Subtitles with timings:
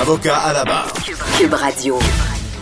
[0.00, 0.92] Avocat à la barre.
[1.38, 1.98] Cube Radio.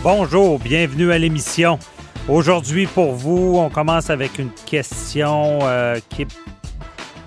[0.03, 1.79] Bonjour, bienvenue à l'émission.
[2.27, 6.27] Aujourd'hui, pour vous, on commence avec une question euh, qui est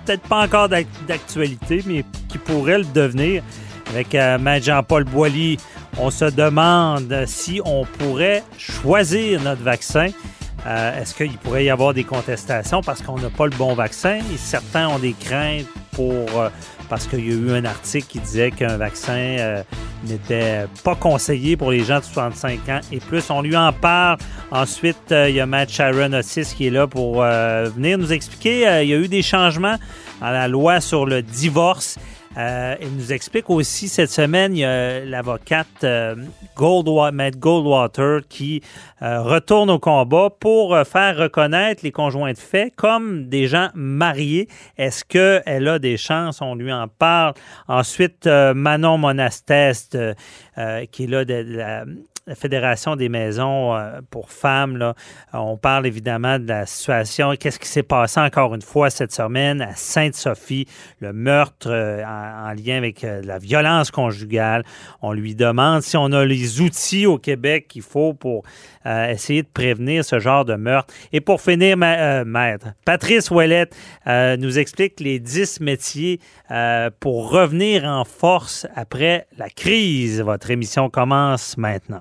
[0.05, 3.43] peut-être pas encore d'ac- d'actualité, mais qui pourrait le devenir.
[3.91, 5.57] Avec euh, Maître Jean-Paul Boilly,
[5.97, 10.07] on se demande si on pourrait choisir notre vaccin.
[10.65, 14.15] Euh, Est-ce qu'il pourrait y avoir des contestations parce qu'on n'a pas le bon vaccin?
[14.33, 16.49] Et certains ont des craintes pour euh,
[16.89, 19.63] parce qu'il y a eu un article qui disait qu'un vaccin euh,
[20.05, 23.29] n'était pas conseillé pour les gens de 65 ans et plus.
[23.29, 24.17] On lui en parle.
[24.51, 28.13] Ensuite, euh, il y a Matt Sharon Otis qui est là pour euh, venir nous
[28.13, 28.81] expliquer.
[28.83, 29.77] Il y a eu des changements
[30.21, 31.97] à la loi sur le divorce.
[32.37, 36.15] Euh, il nous explique aussi cette semaine, il y a l'avocate euh,
[36.55, 38.61] Goldwa- Matt Goldwater qui
[39.01, 44.47] euh, retourne au combat pour faire reconnaître les conjoints de fait comme des gens mariés.
[44.77, 46.41] Est-ce qu'elle a des chances?
[46.41, 47.33] On lui en parle.
[47.67, 49.97] Ensuite, Manon Monasteste,
[50.91, 51.85] qui est là de la,
[52.27, 54.75] la Fédération des maisons euh, pour femmes.
[54.77, 54.93] Là.
[55.33, 57.33] On parle évidemment de la situation.
[57.39, 60.67] Qu'est-ce qui s'est passé encore une fois cette semaine à Sainte-Sophie,
[60.99, 64.63] le meurtre euh, en, en lien avec euh, la violence conjugale.
[65.01, 68.43] On lui demande si on a les outils au Québec qu'il faut pour
[68.85, 70.93] essayer de prévenir ce genre de meurtre.
[71.11, 76.21] Et pour finir, ma- maître, Patrice Ouellette nous explique les 10 métiers
[77.01, 80.21] pour revenir en force après la crise.
[80.21, 81.99] Votre émission commence maintenant.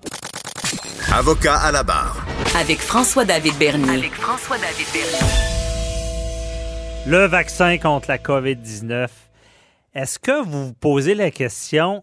[1.19, 2.27] Avocat à la barre.
[2.61, 3.89] Avec François-David Bernier.
[3.89, 5.19] avec François-David Bernier.
[7.07, 9.09] Le vaccin contre la COVID-19.
[9.95, 12.03] Est-ce que vous vous posez la question,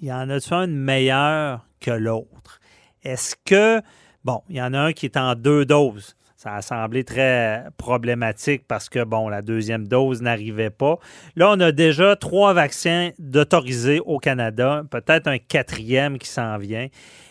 [0.00, 2.60] y en a-t-il un meilleur que l'autre?
[3.02, 3.82] Est-ce que,
[4.22, 6.14] bon, il y en a un qui est en deux doses.
[6.44, 10.98] Ça a semblé très problématique parce que, bon, la deuxième dose n'arrivait pas.
[11.36, 16.88] Là, on a déjà trois vaccins d'autorisés au Canada, peut-être un quatrième qui s'en vient.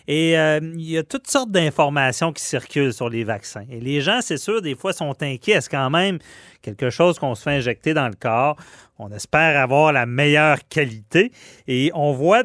[0.08, 3.64] Et euh, il y a toutes sortes d'informations qui circulent sur les vaccins.
[3.70, 5.52] Et les gens, c'est sûr, des fois, sont inquiets.
[5.52, 6.18] Est-ce quand même
[6.60, 8.56] quelque chose qu'on se fait injecter dans le corps?
[8.98, 11.32] On espère avoir la meilleure qualité.
[11.66, 12.42] Et on voit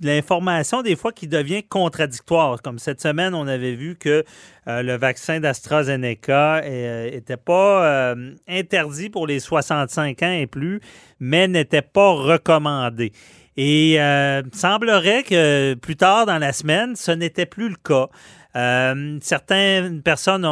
[0.00, 2.62] l'information, des fois, qui devient contradictoire.
[2.62, 4.24] Comme cette semaine, on avait vu que
[4.68, 10.80] euh, le vaccin d'AstraZeneca n'était pas euh, interdit pour les 65 ans et plus,
[11.18, 13.12] mais n'était pas recommandé.
[13.56, 18.08] Et euh, semblerait que plus tard dans la semaine, ce n'était plus le cas.
[18.54, 20.46] Euh, certaines personnes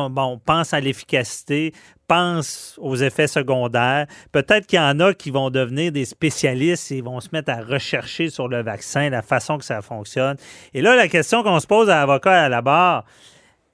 [0.44, 1.72] pensent à l'efficacité,
[2.10, 4.08] pensent aux effets secondaires.
[4.32, 7.62] Peut-être qu'il y en a qui vont devenir des spécialistes et vont se mettre à
[7.62, 10.36] rechercher sur le vaccin, la façon que ça fonctionne.
[10.74, 13.04] Et là, la question qu'on se pose à l'avocat à la barre,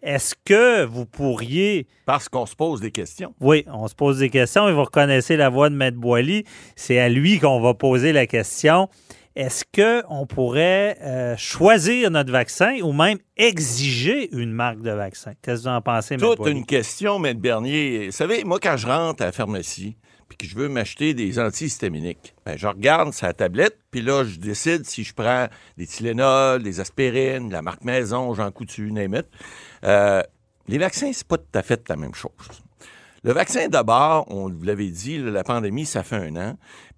[0.02, 3.34] est-ce que vous pourriez Parce qu'on se pose des questions.
[3.40, 6.44] oui, on se pose des questions et vous reconnaissez la voix de Maître Boily.
[6.76, 8.90] C'est à lui qu'on va poser la question.
[9.36, 15.32] Est-ce qu'on pourrait euh, choisir notre vaccin ou même exiger une marque de vaccin?
[15.42, 18.06] Qu'est-ce que vous en pensez, Toute une question, Maître Bernier.
[18.06, 21.38] Vous savez, moi, quand je rentre à la pharmacie, puis que je veux m'acheter des
[21.38, 26.62] antihistaminiques, ben, je regarde sa tablette, puis là, je décide si je prends des Tylenol,
[26.62, 29.26] des aspirines, de la marque Maison, Jean Coutu, name it.
[29.84, 30.22] Euh,
[30.66, 32.32] les vaccins, c'est pas tout à fait la même chose.
[33.26, 36.56] Le vaccin, d'abord, on vous l'avait dit, la pandémie, ça fait un an.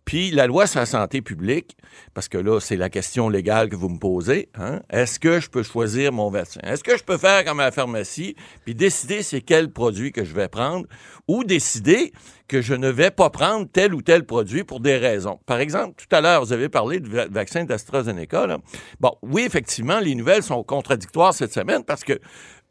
[0.08, 1.76] Puis la loi sur la santé publique,
[2.14, 5.50] parce que là, c'est la question légale que vous me posez, hein, est-ce que je
[5.50, 6.60] peux choisir mon vaccin?
[6.62, 8.34] Est-ce que je peux faire comme à la pharmacie,
[8.64, 10.87] puis décider c'est quel produit que je vais prendre,
[11.28, 12.12] ou décider
[12.49, 15.40] que je ne vais pas prendre tel ou tel produit pour des raisons?
[15.44, 18.46] Par exemple, tout à l'heure, vous avez parlé du va- vaccin d'AstraZeneca.
[18.46, 18.56] là.
[19.00, 22.19] Bon, oui, effectivement, les nouvelles sont contradictoires cette semaine parce que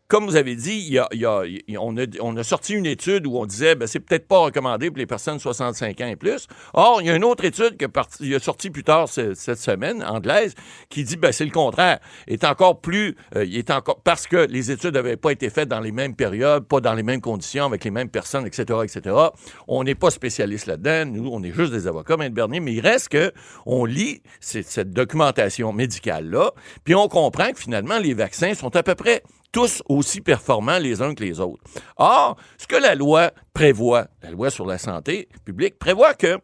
[0.07, 2.86] comme vous avez dit, y a- y a- a- on, a, on a sorti une
[2.86, 6.07] étude où on disait ben, c'est peut-être pas recommandé pour les personnes de 65 ans
[6.07, 6.48] et plus.
[6.74, 7.86] Or, il y a une autre étude qui
[8.21, 10.54] il a sorti plus tard ce- cette semaine, anglaise,
[10.89, 12.00] qui dit ben, c'est le contraire.
[12.27, 15.81] Est encore plus, euh, est encore parce que les études n'avaient pas été faites dans
[15.81, 19.15] les mêmes périodes, pas dans les mêmes conditions, avec les mêmes personnes, etc., etc.
[19.68, 21.12] On n'est pas spécialiste là-dedans.
[21.12, 22.30] Nous, on est juste des avocats, M.
[22.33, 23.31] Bernier, mais il reste que
[23.65, 26.51] on lit cette documentation médicale-là,
[26.86, 29.21] puis on comprend que finalement, les vaccins sont à peu près
[29.57, 31.63] tous aussi performants les uns que les autres.
[31.95, 36.38] Or, ce que la loi prévoit, la loi sur la santé publique, prévoit que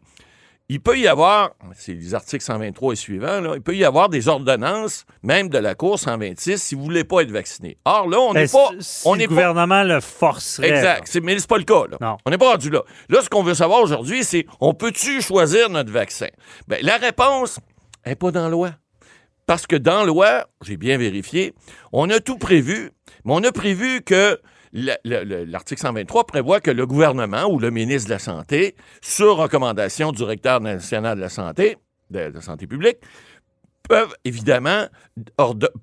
[0.68, 4.10] il peut y avoir, c'est les articles 123 et suivants, là, il peut y avoir
[4.10, 7.78] des ordonnances, même de la Cour 126, si vous ne voulez pas être vacciné.
[7.86, 8.70] Or, là, on Ben, n'est pas...
[8.80, 10.70] si on le pas gouvernement le forcerait.
[10.70, 11.16] Exact.
[11.22, 11.84] Mais c'est pas le cas.
[11.92, 11.98] Là.
[12.02, 12.18] Non.
[12.26, 12.82] On n'est pas rendu là.
[13.10, 16.30] Là, ce qu'on veut savoir aujourd'hui, c'est on peut-tu choisir notre vaccin?
[16.68, 17.60] Ben, la réponse
[18.08, 18.72] n'est pas dans la loi.
[19.46, 21.54] Parce que dans la loi, j'ai bien vérifié,
[21.92, 22.92] on a tout prévu,
[23.26, 24.40] mais on a prévu que
[24.74, 28.76] la- le- le- l'article 123 prévoit que le gouvernement ou le ministre de la Santé,
[29.02, 31.78] sur recommandation du directeur national de la santé,
[32.10, 32.98] de la santé publique,
[33.88, 34.86] peuvent évidemment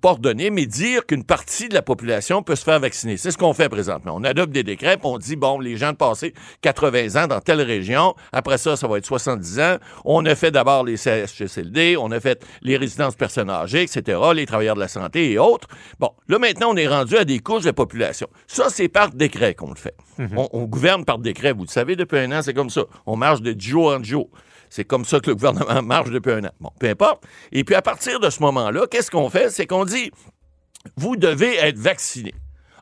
[0.02, 3.16] ordonner, mais dire qu'une partie de la population peut se faire vacciner.
[3.16, 4.12] C'est ce qu'on fait présentement.
[4.16, 7.40] On adopte des décrets, puis on dit, bon, les gens de passé 80 ans dans
[7.40, 9.76] telle région, après ça, ça va être 70 ans.
[10.04, 14.46] On a fait d'abord les CHSLD, on a fait les résidences personnes âgées, etc., les
[14.46, 15.68] travailleurs de la santé et autres.
[15.98, 18.28] Bon, là, maintenant, on est rendu à des couches de population.
[18.46, 19.94] Ça, c'est par décret qu'on le fait.
[20.18, 21.52] on, on gouverne par décret.
[21.52, 22.82] Vous le savez, depuis un an, c'est comme ça.
[23.06, 24.30] On marche de jour en jour.
[24.70, 26.52] C'est comme ça que le gouvernement marche depuis un an.
[26.60, 27.24] Bon, peu importe.
[27.52, 29.50] Et puis à partir de ce moment-là, qu'est-ce qu'on fait?
[29.50, 30.10] C'est qu'on dit,
[30.96, 32.32] vous devez être vacciné.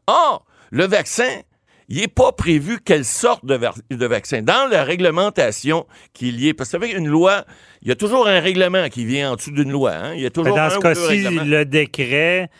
[0.06, 1.40] Or, le vaccin,
[1.88, 3.54] il n'est pas prévu quelle sorte de,
[4.06, 4.42] vaccin.
[4.42, 7.44] Dans la réglementation qu'il y ait, parce que avec une loi,
[7.80, 9.92] il y a toujours un règlement qui vient en dessous d'une loi.
[9.92, 10.14] hein.
[10.14, 12.50] Il y a Mais toujours dans un ce cas-ci, le décret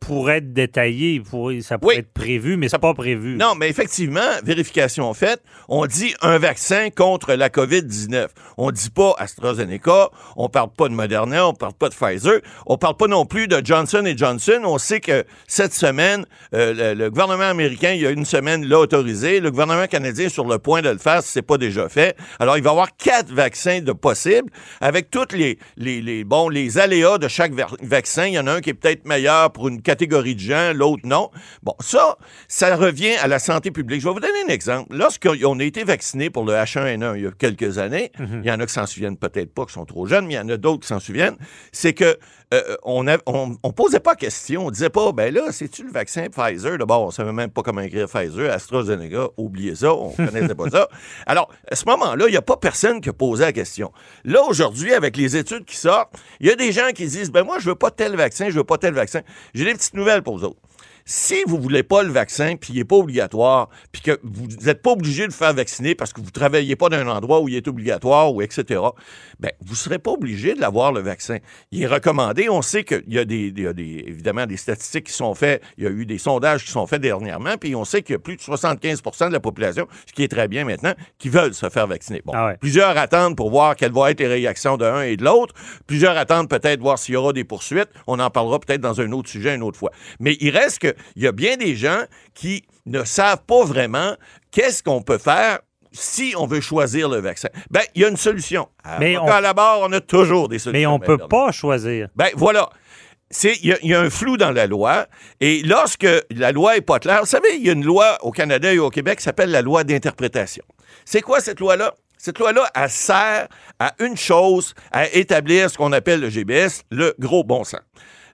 [0.00, 1.20] pourrait être détaillé,
[1.60, 2.00] ça pourrait Oui.
[2.00, 3.36] être prévu, mais c'est pas prévu.
[3.36, 8.28] Non, mais effectivement, vérification faite, on dit un vaccin contre la COVID-19.
[8.56, 12.76] On dit pas AstraZeneca, on parle pas de Moderna, on parle pas de Pfizer, on
[12.78, 14.60] parle pas non plus de Johnson Johnson.
[14.64, 16.24] On sait que cette semaine,
[16.54, 19.40] euh, le, le gouvernement américain, il y a une semaine, l'a autorisé.
[19.40, 22.16] Le gouvernement canadien est sur le point de le faire si c'est pas déjà fait.
[22.38, 26.48] Alors, il va y avoir quatre vaccins de possibles avec toutes les, les, les, bon,
[26.48, 27.52] les aléas de chaque
[27.82, 28.26] vaccin.
[28.26, 31.04] Il y en a un qui est peut-être meilleur pour une catégorie de gens, l'autre
[31.06, 31.30] non.
[31.62, 34.02] Bon, ça, ça revient à la santé publique.
[34.02, 34.94] Je vais vous donner un exemple.
[34.94, 38.60] Lorsqu'on a été vacciné pour le H1N1 il y a quelques années, il y en
[38.60, 40.58] a qui s'en souviennent peut-être pas, qui sont trop jeunes, mais il y en a
[40.58, 41.38] d'autres qui s'en souviennent,
[41.72, 42.18] c'est que
[42.54, 44.66] euh, on, a- on, on posait pas question.
[44.66, 46.78] On disait pas, ben là, c'est-tu le vaccin Pfizer?
[46.78, 50.88] D'abord, on savait même pas comment écrire Pfizer, AstraZeneca, oubliez ça, on connaissait pas ça.
[51.26, 53.92] Alors, à ce moment-là, il n'y a pas personne qui a posé la question.
[54.24, 57.44] Là, aujourd'hui, avec les études qui sortent, il y a des gens qui disent, ben
[57.44, 59.20] moi, je veux pas tel vaccin, je veux pas tel vaccin.
[59.54, 60.60] J'ai des petites nouvelles pour vous autres.
[61.10, 64.82] Si vous voulez pas le vaccin, puis il n'est pas obligatoire, puis que vous n'êtes
[64.82, 67.48] pas obligé de le faire vacciner parce que vous travaillez pas dans un endroit où
[67.48, 68.78] il est obligatoire, ou etc.,
[69.40, 71.38] ben, vous serez pas obligé de l'avoir, le vaccin.
[71.72, 72.50] Il est recommandé.
[72.50, 75.34] On sait qu'il y a, des, il y a des- évidemment des statistiques qui sont
[75.34, 75.62] faites.
[75.78, 78.16] Il y a eu des sondages qui sont faits dernièrement, puis on sait qu'il y
[78.16, 81.54] a plus de 75% de la population, ce qui est très bien maintenant, qui veulent
[81.54, 82.20] se faire vacciner.
[82.26, 82.56] Bon, Ah ouais.
[82.60, 85.54] Plusieurs attendent pour voir quelles vont être les réactions de l'un et de l'autre.
[85.86, 87.88] Plusieurs attendent peut-être voir s'il y aura des poursuites.
[88.06, 89.90] On en parlera peut-être dans un autre sujet une autre fois.
[90.20, 92.02] Mais il reste qu'il y a bien des gens
[92.34, 94.16] qui ne savent pas vraiment
[94.50, 95.58] qu'est-ce qu'on peut faire
[95.92, 97.48] si on veut choisir le vaccin.
[97.70, 98.68] Ben, il y a une solution.
[99.00, 100.78] Mais À, on- à la barre, on a toujours des solutions.
[100.80, 102.08] mais on Ben peut pas choisir.
[102.14, 102.68] Ben voilà.
[103.42, 105.06] Il y, a- il y a un flou dans la loi.
[105.40, 108.30] Et lorsque la loi est pas claire, vous savez, il y a une loi au
[108.30, 110.64] Canada et au Québec qui s'appelle la loi d'interprétation.
[111.04, 111.94] C'est quoi cette loi-là?
[112.16, 117.14] Cette loi-là, elle sert à une chose, à établir ce qu'on appelle le GBS, le
[117.18, 117.80] gros bon sens.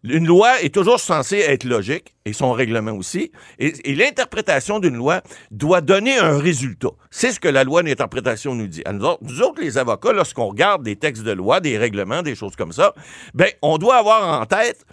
[0.05, 4.97] Une loi est toujours censée être logique, et son règlement aussi, et, et l'interprétation d'une
[4.97, 6.91] loi doit donner un résultat.
[7.11, 8.83] C'est ce que la loi d'interprétation nous dit.
[8.85, 12.21] À nous, autres, nous autres, les avocats, lorsqu'on regarde des textes de loi, des règlements,
[12.21, 12.93] des choses comme ça,
[13.33, 14.85] ben, on doit avoir en tête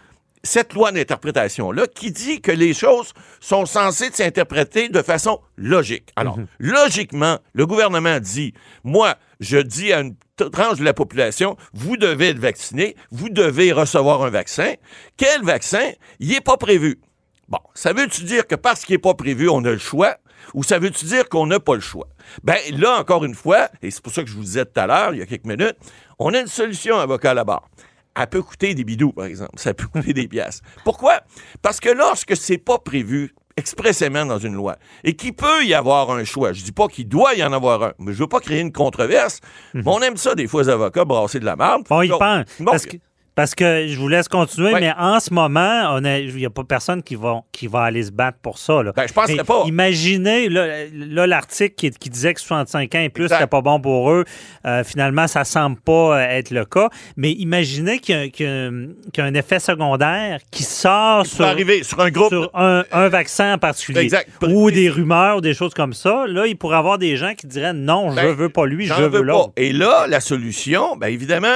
[0.44, 6.10] cette loi d'interprétation-là qui dit que les choses sont censées s'interpréter de façon logique.
[6.16, 8.54] Alors, logiquement, le gouvernement dit,
[8.84, 10.16] moi, je dis à une
[10.54, 14.76] tranche de la population, vous devez être vacciné, vous devez recevoir un vaccin.
[15.18, 15.92] Quel vaccin?
[16.20, 17.02] Il n'est pas prévu.
[17.50, 20.18] Bon, ça veut-tu dire que parce qu'il n'est pas prévu, on a le choix?
[20.54, 22.08] Ou ça veut-tu dire qu'on n'a pas le choix?
[22.44, 24.88] Ben là, encore une fois, et c'est pour ça que je vous disais tout à
[24.88, 25.76] l'heure, il y a quelques minutes,
[26.18, 27.68] on a une solution, avocat à la barre.
[28.16, 29.54] Elle peut coûter des bidous, par exemple.
[29.58, 30.62] Ça peut coûter des pièces.
[30.84, 31.22] Pourquoi?
[31.62, 36.12] Parce que lorsque c'est pas prévu expressément dans une loi et qu'il peut y avoir
[36.12, 38.40] un choix, je dis pas qu'il doit y en avoir un, mais je veux pas
[38.40, 39.40] créer une controverse,
[39.74, 41.56] mais on aime ça des fois, les avocats, brasser de la.
[41.56, 42.46] Bon, il Donc, pense.
[42.60, 42.98] bon, Parce que
[43.34, 47.02] Parce que je vous laisse continuer, mais en ce moment, il n'y a pas personne
[47.02, 48.84] qui va, qui va aller se battre pour ça.
[48.84, 48.92] Là.
[48.94, 49.64] Ben, je penserais pas.
[49.68, 54.12] Imaginez, là, l'article qui, qui disait que 65 ans et plus, c'était pas bon pour
[54.12, 54.26] eux.
[54.66, 56.90] Euh, finalement, ça semble pas euh, être le cas.
[57.16, 60.40] Mais imaginez qu'il y a, qu'il y a un- qu'il y a un effet secondaire
[60.52, 62.30] qui sort sur, peut arriver sur un groupe.
[62.30, 64.02] sur un, un vaccin en particulier.
[64.02, 64.30] Exact.
[64.44, 66.26] Ou des rumeurs ou des choses comme ça.
[66.28, 68.88] Là, il pourrait y avoir des gens qui diraient non, je Ben, veux pas lui,
[68.88, 69.54] je veux l'autre.
[69.56, 71.48] Et là, la solution, bien évidemment,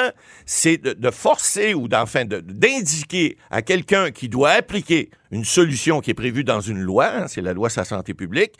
[0.45, 6.01] c'est de, de forcer ou d'enfin de- d'indiquer à quelqu'un qui doit appliquer une solution
[6.01, 8.53] qui est prévue dans une loi, hein, c'est la loi sur la santé publique.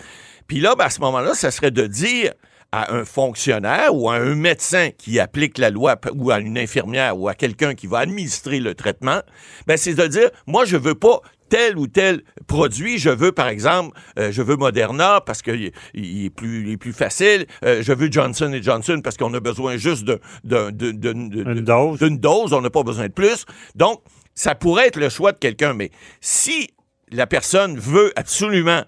[0.47, 2.33] Puis là, ben, à ce moment-là, ça serait de dire
[2.71, 7.17] à un fonctionnaire ou à un médecin qui applique la loi ou à une infirmière
[7.17, 9.21] ou à quelqu'un qui va administrer le traitement,
[9.65, 11.21] ben c'est de dire moi je veux pas
[11.55, 16.25] tel ou tel produit, je veux par exemple, euh, je veux Moderna parce qu'il il
[16.25, 19.77] est plus, il est plus facile, Euh, je veux Johnson Johnson parce qu'on a besoin
[19.77, 21.99] juste de, de- de- de- de- Une dose.
[21.99, 23.45] d'une dose, on n'a pas besoin de plus.
[23.75, 24.01] Donc,
[24.33, 26.69] ça pourrait être le choix de quelqu'un, mais si
[27.11, 28.83] la personne veut absolument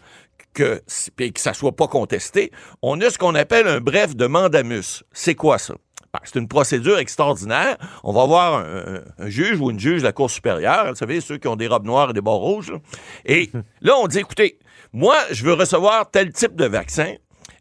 [0.53, 0.81] que,
[1.19, 5.03] et que ça soit pas contesté, on a ce qu'on appelle un bref de mandamus.
[5.13, 5.75] C'est quoi ça?
[6.13, 7.77] Ben, c'est une procédure extraordinaire.
[8.03, 10.95] On va voir un, un- un juge ou une juge de la Cour supérieure, vous
[10.95, 12.71] savez, ceux qui ont des robes noires et des bords rouges.
[12.71, 12.77] là.
[13.25, 14.57] Et là, on dit, écoutez,
[14.93, 17.13] moi, je veux recevoir tel type de vaccin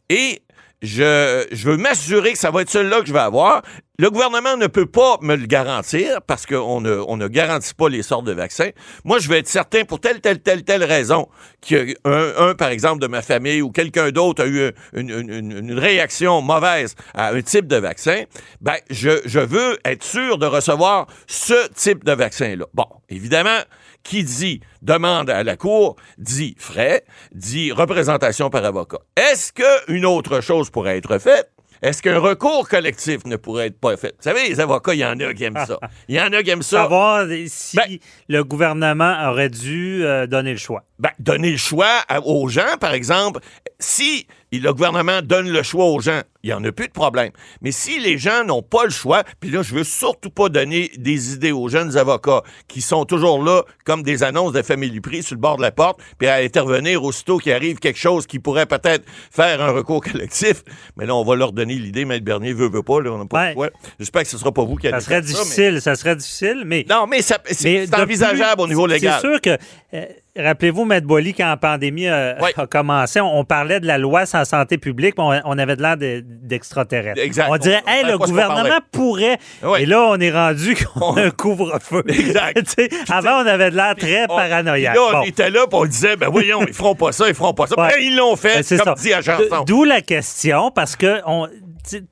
[0.09, 0.43] et
[0.83, 3.63] je, veux m'assurer que ça va être celui-là que je vais avoir.
[3.99, 8.27] Le gouvernement ne peut pas me le garantir parce qu'on ne, garantit pas les sortes
[8.27, 8.69] de vaccins.
[9.05, 11.29] Moi, je veux être certain pour telle, telle, telle, telle raison
[11.63, 16.95] qu'un, un, par exemple, de ma famille ou quelqu'un d'autre a eu une, réaction mauvaise
[17.15, 18.25] à un type de vaccin.
[18.61, 22.67] Ben, je veux être sûr de recevoir ce type de vaccin-là.
[22.75, 23.61] Bon, évidemment,
[24.07, 28.99] qui dit demande à la Cour dit frais, dit représentation par avocat.
[29.17, 31.51] Est-ce qu'une autre chose pourrait être faite?
[31.83, 34.15] Est-ce qu'un recours collectif ne pourrait être pas fait?
[34.17, 35.79] Vous savez, les avocats, il y en a qui aiment ça.
[36.09, 36.83] Il y en a qui aiment ça.
[36.85, 37.99] Savoir si Ben-
[38.29, 40.85] le gouvernement aurait dû euh, donner le choix.
[40.99, 43.41] Ben, donner le choix à- aux gens, par exemple.
[43.79, 47.31] Si le gouvernement donne le choix aux gens, il n'y en a plus de problème.
[47.61, 50.91] Mais si les gens n'ont pas le choix, puis là, je veux surtout pas donner
[50.97, 55.25] des idées aux jeunes avocats qui sont toujours là comme des annonces de Family Prix
[55.25, 58.39] sur le bord de la porte, puis à intervenir aussitôt qu'il arrive quelque chose qui
[58.39, 60.63] pourrait peut-être faire un recours collectif.
[60.97, 63.27] Mais là, on va leur donner l'idée, Maître Bernier veut, veut pas, là, on n'a
[63.27, 63.49] pas Ouais.
[63.49, 63.71] le choix.
[63.99, 66.63] J'espère que ce sera pas vous qui allez Ça serait mais- difficile, ça serait difficile,
[66.65, 66.87] mais...
[66.89, 69.19] Non, mais c'est mais c'est de envisageable plus, au niveau légal.
[69.21, 69.59] C'est sûr que,
[69.95, 70.05] euh,
[70.39, 74.25] rappelez-vous, Maître Boily, quand la pandémie euh, a commencé, on, on parlait de la loi
[74.33, 77.21] la santé publique, mais on, on avait de l'air de- d'extraterrestres.
[77.21, 77.47] Exact.
[77.51, 79.39] On dirait, On- hey, le gouvernement pourrait.
[79.79, 82.03] Et là, on est rendu qu'on a un couvre-feu.
[82.09, 82.81] Exact.
[83.11, 84.95] Avant, on avait de l'air très paranoïaque.
[84.95, 85.23] Là, on Bon.
[85.23, 87.79] était là, puis on disait, ben voyons, ils feront pas ça, ils feront pas ça.
[87.81, 87.89] Ouais.
[87.89, 89.03] Ben, ils l'ont fait, Ben, c'est comme ça.
[89.03, 89.21] dit à
[89.67, 91.49] D'où la question, parce que on,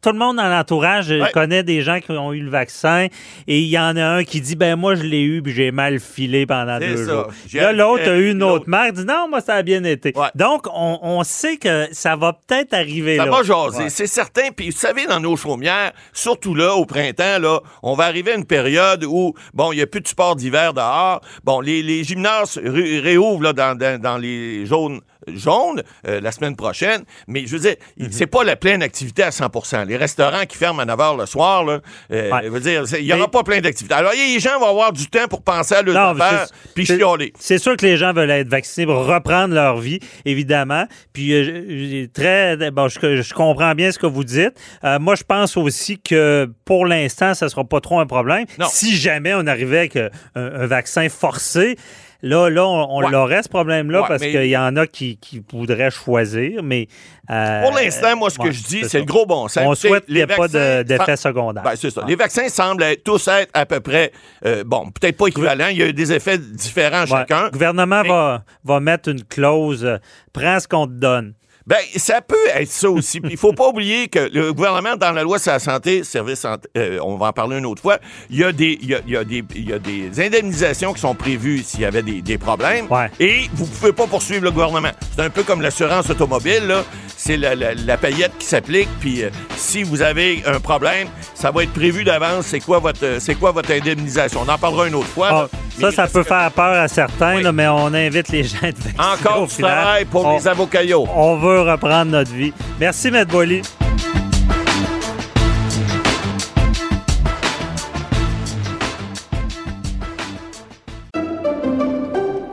[0.03, 1.31] tout le monde dans l'entourage euh, Ouais.
[1.33, 3.07] connaît des gens qui ont eu le vaccin
[3.47, 5.71] et il y en a un qui dit ben moi je l'ai eu puis j'ai
[5.71, 7.13] mal filé pendant deux ça.
[7.13, 7.29] jours.
[7.55, 10.13] Là l'autre a eu une autre marque dit non moi ça a bien été.
[10.17, 10.29] Ouais.
[10.35, 13.31] Donc on, on sait que ça va peut-être arriver Ça là.
[13.31, 13.89] va jaser, Ouais.
[13.91, 14.51] c'est certain.
[14.55, 18.37] Puis vous savez, dans nos chaumières, surtout là, au printemps, là, on va arriver à
[18.37, 21.21] une période où, bon, il n'y a plus de sport d'hiver dehors.
[21.45, 26.33] Bon, les, les gymnases ré- réouvrent là, dans, dans- dans les zones jaunes euh, la
[26.33, 27.05] semaine prochaine.
[27.29, 28.09] Mais je veux dire, Mhm.
[28.11, 31.27] c'est pas la pleine activité à 100 Les restaurants qui ferment à 9 h le
[31.27, 31.81] soir, là,
[32.13, 32.41] euh, Ouais.
[32.45, 33.95] je veux dire, il n'y aura Mais- pas plein d'activités.
[33.95, 37.33] Alors, les gens vont avoir du temps pour penser à leurs Non, affaires, puis chialer.
[37.39, 40.87] C'est sûr que les gens veulent être vaccinés pour reprendre leur vie, évidemment.
[41.13, 44.53] Puis euh, très, bon, je, je comprends bien ce que vous dites.
[45.01, 48.45] Moi, je pense aussi que pour l'instant, ça sera pas trop un problème.
[48.59, 48.67] Non.
[48.71, 51.77] Si jamais on arrivait avec un, un vaccin forcé.
[52.23, 53.11] Là, là, on, on Ouais.
[53.11, 56.89] l'aurait, ce problème-là, Ouais, parce mais- qu'il y en a qui, qui voudraient choisir, mais...
[57.31, 59.63] euh, Pour l'instant, moi, ce que ouais, je dis, c'est le gros bon sens.
[59.67, 61.63] On souhaite qu'il n'y ait pas d'effet secondaire.
[61.63, 62.03] Ben, c'est ça.
[62.07, 64.13] Les vaccins semblent tous être à peu près,
[64.47, 65.69] euh, bon, peut-être pas équivalents.
[65.69, 67.45] Il y a des effets différents chacun.
[67.45, 69.99] Le gouvernement Mais- va, va mettre une clause, euh,
[70.33, 71.35] prends ce qu'on te donne.
[71.67, 73.21] Ben, ça peut être ça aussi.
[73.23, 76.41] Puis il faut pas oublier que le gouvernement, dans la loi sur la santé, service
[76.41, 77.97] santé, euh, on va en parler une autre fois,
[78.29, 80.21] il y a des, il y a, il y a des, il y a des
[80.21, 82.87] indemnisations qui sont prévues s'il y avait des, des problèmes.
[82.91, 83.11] Ouais.
[83.19, 84.91] Et vous pouvez pas poursuivre le gouvernement.
[85.17, 86.85] C'est un peu comme l'assurance automobile, là.
[87.17, 88.89] C'est la, la, la paillette qui s'applique.
[89.01, 92.45] Puis euh, si vous avez un problème, ça va être prévu d'avance.
[92.47, 94.41] C'est quoi votre, euh, c'est quoi votre indemnisation?
[94.47, 95.29] On en parlera une autre fois.
[95.31, 95.49] Ah,
[95.81, 95.91] là.
[95.91, 97.43] ça, ça peut que faire peur à certains, Oui.
[97.43, 99.71] là, mais on invite les gens à être vaccinés Encore au du final.
[99.71, 101.07] travail pour on, les avocayos.
[101.15, 102.53] on veut reprendre notre vie.
[102.81, 103.25] Merci, M.
[103.25, 103.63] Boily.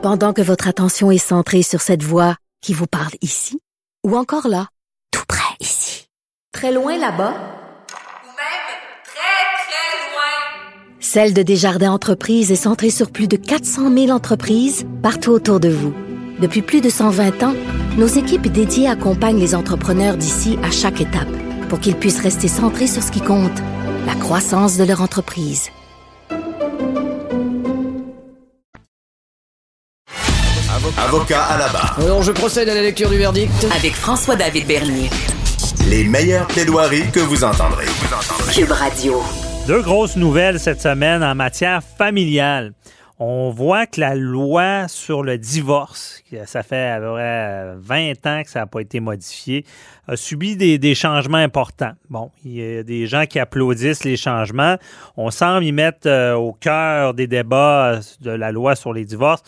[0.02, 3.60] Pendant que votre attention est centrée sur cette voix qui vous parle ici,
[4.04, 4.66] ou encore là,
[5.12, 6.08] tout près ici,
[6.52, 8.68] très loin là-bas, Ou même
[9.04, 10.98] très, très loin.
[10.98, 15.68] Celle de Desjardins Entreprises est centrée sur plus de 400 000 entreprises partout autour de
[15.68, 15.94] vous.
[16.42, 17.54] Depuis plus de 120 ans,
[17.96, 21.28] nos équipes dédiées accompagnent les entrepreneurs d'ici à chaque étape
[21.68, 23.56] pour qu'ils puissent rester centrés sur ce qui compte,
[24.06, 25.70] la croissance de leur entreprise.
[30.98, 31.96] Avocat à la barre.
[32.02, 33.52] Alors, je procède à la lecture du verdict.
[33.76, 35.10] Avec François-David Bernier.
[35.88, 37.86] Les meilleures plaidoiries que vous entendrez.
[38.52, 39.22] Cube Radio.
[39.68, 42.72] Deux grosses nouvelles cette semaine en matière familiale.
[43.24, 48.42] On voit que la loi sur le divorce, ça fait à peu près 20 ans
[48.42, 49.64] que ça n'a pas été modifié,
[50.08, 51.92] a subi des, changements importants.
[52.10, 54.74] Bon, il y a des gens qui applaudissent les changements.
[55.16, 59.44] On semble y mettre euh, au cœur des débats de la loi sur les divorces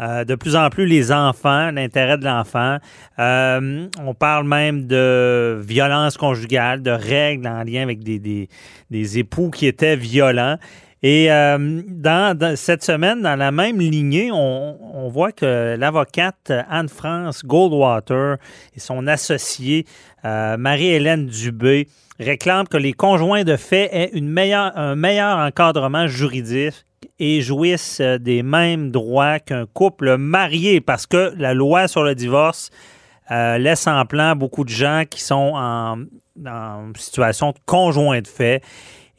[0.00, 2.78] euh, de plus en plus les enfants, l'intérêt de l'enfant.
[3.18, 8.48] Euh, on parle même de violence conjugale, de règles en lien avec des
[9.18, 10.56] époux qui étaient violents.
[11.02, 18.36] Et euh, dans, cette semaine, dans la même lignée, on, voit que l'avocate Anne-France Goldwater
[18.76, 19.86] et son associée
[20.22, 21.88] Marie-Hélène Dubé
[22.20, 26.84] réclament que les conjoints de fait aient une meilleure, un meilleur encadrement juridique
[27.18, 32.70] et jouissent des mêmes droits qu'un couple marié parce que la loi sur le divorce
[33.30, 35.98] euh, laisse en plan beaucoup de gens qui sont en,
[36.46, 38.62] en situation de conjoint de fait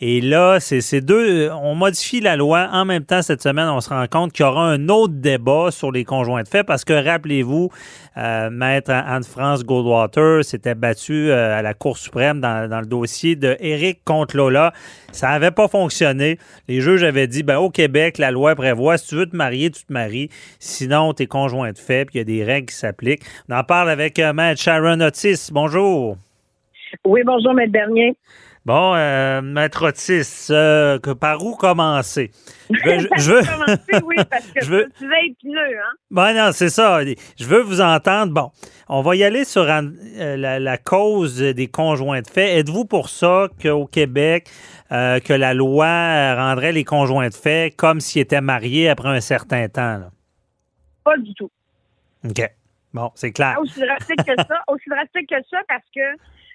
[0.03, 1.51] et là, c'est deux.
[1.51, 2.67] On modifie la loi.
[2.71, 5.69] En même temps, cette semaine, on se rend compte qu'il y aura un autre débat
[5.69, 7.69] sur les conjoints de fait parce que, rappelez-vous,
[8.17, 13.55] euh, Maître Anne-France Goldwater s'était battu euh, à la Cour suprême dans, le dossier de
[14.03, 14.73] contre Lola.
[15.11, 16.39] Ça n'avait pas fonctionné.
[16.67, 19.69] Les juges avaient dit ben, au Québec, la loi prévoit si tu veux te marier,
[19.69, 20.29] tu te maries.
[20.57, 23.21] Sinon, tu es conjoint de fait, puis il y a des règles qui s'appliquent.
[23.49, 25.49] On en parle avec euh, Maître Sharon Otis.
[25.51, 26.17] Bonjour.
[27.05, 28.15] Oui, bonjour, Maître Bernier.
[28.63, 32.29] Bon, euh, Maître Otis, euh, que par où commencer?
[32.69, 33.09] Je veux.
[33.17, 33.41] Je veux...
[33.45, 34.89] commencer, oui, parce que je veux...
[34.99, 35.93] tu vas épineux, hein?
[36.11, 36.99] Ben non, c'est ça.
[37.03, 38.33] Je veux vous entendre.
[38.33, 38.51] Bon,
[38.87, 39.81] on va y aller sur euh,
[40.37, 42.59] la, la, cause des conjoints de fait.
[42.59, 44.47] Êtes-vous pour ça qu'au Québec,
[44.89, 49.69] que la loi rendrait les conjoints de fait comme s'ils étaient mariés après un certain
[49.69, 49.97] temps?
[49.97, 50.11] Là?
[51.03, 51.49] Pas du tout.
[52.29, 52.41] OK.
[52.93, 53.57] Bon, c'est clair.
[53.59, 54.61] Aussi drastique que ça.
[54.67, 56.01] Aussi drastique que ça parce que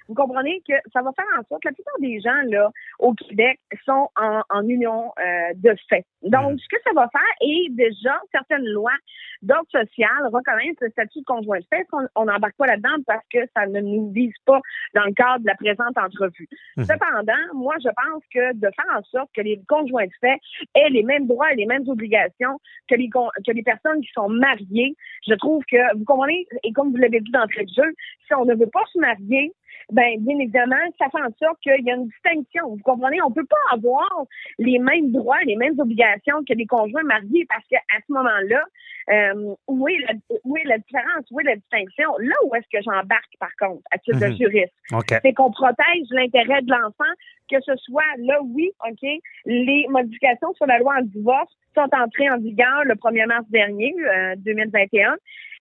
[0.09, 3.15] vous comprenez que ça va faire en sorte que la plupart des gens là au
[3.15, 6.05] Québec sont en, en union euh, de fait.
[6.23, 6.59] Donc, mmh.
[6.59, 8.97] ce que ça va faire, et déjà, certaines lois
[9.43, 11.87] d'ordre social reconnaissent le statut de conjoint de fait.
[12.15, 14.61] On n'embarque pas là-dedans parce que ça ne nous vise pas
[14.95, 16.49] dans le cadre de la présente entrevue?
[16.77, 16.85] Mmh.
[16.85, 20.39] Cependant, moi, je pense que de faire en sorte que les conjoints de fait
[20.75, 24.29] aient les mêmes droits et les mêmes obligations que les, que les personnes qui sont
[24.29, 24.95] mariées,
[25.27, 27.95] je trouve que, vous comprenez, et comme vous l'avez dit d'entrée de jeu,
[28.27, 29.53] si on ne veut pas se marier,
[29.91, 32.69] ben bien évidemment, ça fait en sorte qu'il y a une distinction.
[32.69, 33.21] Vous comprenez?
[33.23, 34.25] On peut pas avoir
[34.59, 38.65] les mêmes droits, les mêmes obligations que les conjoints mariés parce qu'à ce moment-là,
[39.09, 42.11] euh, où, est la, où est la différence, où est la distinction?
[42.19, 44.37] Là où est-ce que j'embarque, par contre, à titre de mhm.
[44.37, 44.75] juriste?
[45.23, 47.13] C'est qu'on protège l'intérêt de l'enfant,
[47.51, 49.09] que ce soit là, oui, OK,
[49.45, 53.95] les modifications sur la loi en divorce sont entrées en vigueur le 1er mars dernier,
[54.01, 55.17] euh, 2021.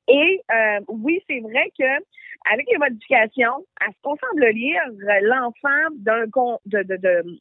[0.07, 2.03] Et euh, oui, c'est vrai que
[2.51, 4.81] avec les modifications, à ce qu'on semble lire,
[5.23, 7.39] l'enfant d'un de, de, de,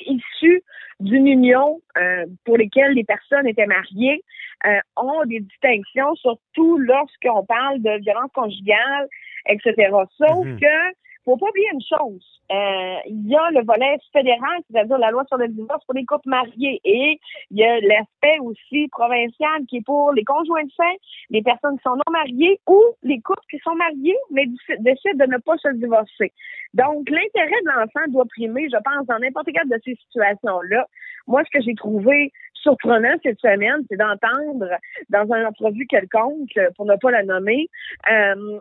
[0.00, 0.62] issu
[1.00, 4.22] d'une union euh, pour lesquelles les personnes étaient mariées
[4.66, 9.06] euh, ont des distinctions, surtout lorsqu'on parle de violence conjugale,
[9.48, 9.90] etc.
[10.16, 10.58] Sauf mm-hmm.
[10.58, 10.96] que
[11.26, 12.24] faut pas oublier une chose.
[12.52, 16.04] Euh, il y a le volet fédéral, c'est-à-dire la loi sur le divorce pour les
[16.04, 17.18] couples mariés, et
[17.50, 20.98] il y a l'aspect aussi provincial qui est pour les conjoints de fait,
[21.30, 24.46] les personnes qui sont non mariées ou les couples qui sont mariés mais
[24.78, 26.32] décident de ne pas se divorcer.
[26.74, 30.86] Donc, l'intérêt de l'enfant doit primer, je pense, dans n'importe quelle de ces situations-là.
[31.26, 32.32] Moi, ce que j'ai trouvé
[32.66, 34.68] surprenant cette semaine, c'est d'entendre
[35.08, 37.68] dans une entrevue quelconque, pour ne pas la nommer,
[38.10, 38.58] euh,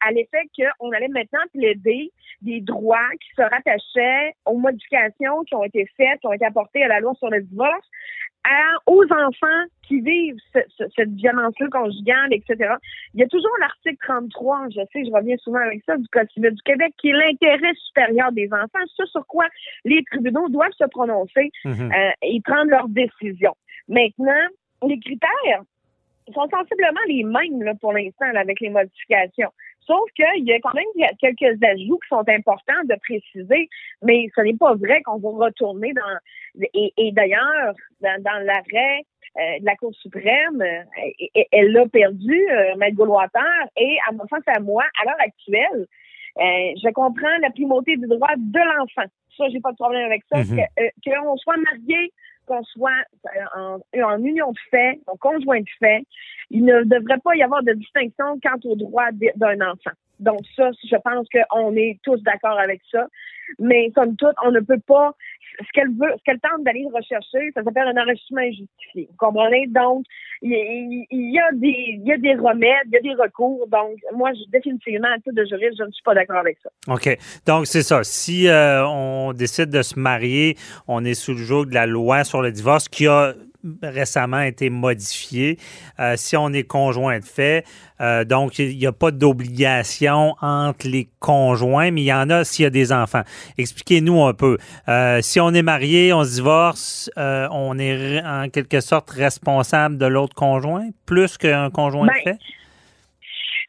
[0.00, 5.64] à, l'effet qu'on allait maintenant plaider des droits qui se rattachaient aux modifications qui ont
[5.64, 7.88] été faites, qui ont été apportées à la loi sur le divorce,
[8.86, 10.36] aux enfants qui vivent
[10.96, 12.74] cette violence-là conjugale, etc.
[13.14, 16.30] Il y a toujours l'article 33, je sais, je reviens souvent avec ça, du Code
[16.32, 19.46] civil du Québec, qui est l'intérêt supérieur des enfants, ce sur quoi
[19.84, 21.92] les tribunaux doivent se prononcer mhm.
[21.92, 23.56] euh, et prendre leurs décisions.
[23.88, 24.46] Maintenant,
[24.86, 25.62] les critères
[26.32, 29.50] sont sensiblement les mêmes là, pour l'instant avec les modifications.
[29.86, 33.68] Sauf qu'il y a quand même quelques ajouts qui sont importants de préciser,
[34.02, 36.62] mais ce n'est pas vrai qu'on va retourner dans...
[36.72, 39.02] Et, d'ailleurs, dans, l'arrêt
[39.36, 42.96] euh, de la Cour suprême, euh, elle l'a perdu, euh, Maître
[43.76, 45.86] et à mon sens, à moi, à l'heure actuelle,
[46.36, 49.10] je comprends la primauté du droit de l'enfant.
[49.36, 50.38] Ça, j'ai pas de problème avec ça.
[50.38, 50.60] Mhm.
[50.78, 52.12] Euh, qu'on soit marié,
[52.46, 52.90] qu'on soit
[53.56, 56.04] euh, en, union de fait, en conjoint de fait,
[56.50, 59.90] il ne devrait pas y avoir de distinction quant au droit de- d'un enfant.
[60.20, 63.06] Donc ça, je pense qu'on est tous d'accord avec ça.
[63.58, 65.14] Mais somme toute, on ne peut pas.
[65.60, 69.06] Ce qu'elle veut, ce qu'elle tente d'aller rechercher, ça s'appelle un enrichissement injustifié.
[69.10, 69.66] Vous comprenez?
[69.68, 70.04] Donc,
[70.42, 71.68] il y, il- il y a des,
[72.00, 73.68] il y a des remèdes, il y a des recours.
[73.68, 76.70] Donc, moi, je, définitivement, à titre de juriste, je ne suis pas d'accord avec ça.
[76.92, 77.16] OK.
[77.46, 78.02] Donc, c'est ça.
[78.02, 80.56] Si euh, on décide de se marier,
[80.88, 83.34] on est sous le joug de la loi sur le divorce qui a
[83.82, 85.58] récemment été modifiée.
[85.98, 87.64] Euh, si on est conjoint de fait,
[88.00, 92.44] euh, donc il n'y a pas d'obligation entre les conjoints, mais il y en a
[92.44, 93.22] s'il y a des enfants.
[93.58, 94.58] Expliquez-nous un peu.
[94.88, 100.06] Euh, si on est marié, on se divorce, on est en quelque sorte responsable de
[100.06, 102.38] l'autre conjoint, plus qu'un conjoint de Ben, fait?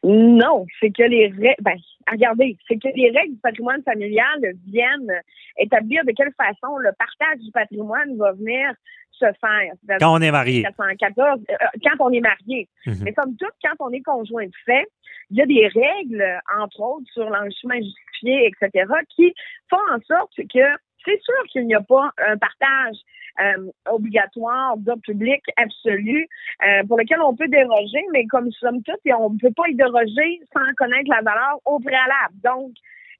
[0.04, 1.76] Non, c'est que les règles, ben,
[2.10, 5.12] regardez, c'est que les règles du patrimoine familial viennent
[5.58, 8.72] établir de quelle façon le partage du patrimoine va venir
[9.18, 9.98] se faire.
[9.98, 10.62] Quand on est marié.
[10.62, 12.68] 414, euh, quand on est marié.
[12.86, 12.96] Mhm.
[13.02, 14.86] Mais somme toute, quand on est conjoint de fait,
[15.30, 16.24] il y a des règles,
[16.60, 19.34] entre autres, sur l'enrichissement justifié, etc., qui
[19.68, 20.66] font en sorte que
[21.04, 22.96] c'est sûr qu'il n'y a pas un partage
[23.40, 26.26] euh, obligatoire d'ordre public absolu
[26.64, 29.74] euh, pour lequel on peut déroger, mais comme somme toute, on ne peut pas y
[29.74, 32.34] déroger sans connaître la valeur au préalable.
[32.42, 32.72] Donc,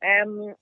[0.05, 0.53] euh,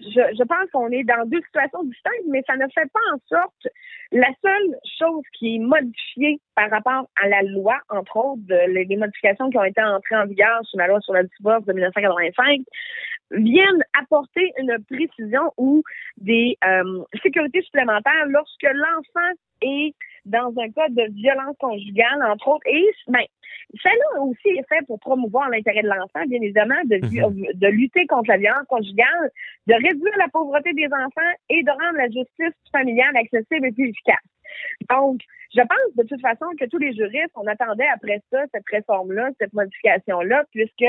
[0.00, 3.18] je, je pense qu'on est dans deux situations distinctes, mais ça ne fait pas en
[3.28, 3.66] sorte
[4.12, 9.50] la seule chose qui est modifiée par rapport à la loi, entre autres, les modifications
[9.50, 12.60] qui ont été entrées en vigueur sur la loi sur le divorce de 1985,
[13.32, 15.82] viennent apporter une précision ou
[16.18, 22.66] des euh, sécurités supplémentaires lorsque l'enfant est dans un cas de violence conjugale, entre autres,
[22.66, 23.24] et ben,
[23.82, 26.98] celle-là aussi est fait pour promouvoir l'intérêt de l'enfant, bien évidemment, de,
[27.52, 29.30] de lutter contre la violence conjugale,
[29.66, 33.88] de réduire la pauvreté des enfants et de rendre la justice familiale accessible et plus
[33.88, 34.16] efficace.
[34.88, 35.20] Donc,
[35.54, 39.30] je pense de toute façon que tous les juristes, on attendait après ça, cette réforme-là,
[39.40, 40.84] cette modification-là, puisque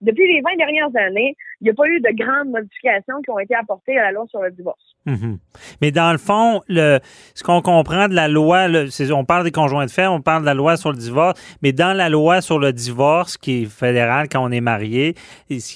[0.00, 3.38] depuis les 20 dernières années, il n'y a pas eu de grandes modifications qui ont
[3.38, 4.80] été apportées à la loi sur le divorce.
[5.06, 5.38] Mhm.
[5.80, 6.98] Mais dans le fond, le,
[7.34, 10.42] ce qu'on comprend de la loi, le- on parle des conjoints de fait, on parle
[10.42, 13.66] de la loi sur le divorce, mais dans la loi sur le divorce, qui est
[13.66, 15.14] fédérale quand on est marié,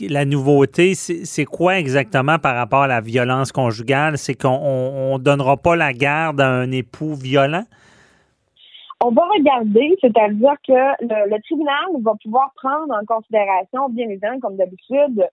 [0.08, 4.18] la nouveauté, c'est c'est quoi exactement par rapport à la violence conjugale?
[4.18, 7.64] C'est qu'on ne donnera pas la garde à un époux violent?
[9.00, 14.40] On va regarder, c'est-à-dire que le, le tribunal va pouvoir prendre en considération, bien évidemment,
[14.40, 15.26] comme d'habitude,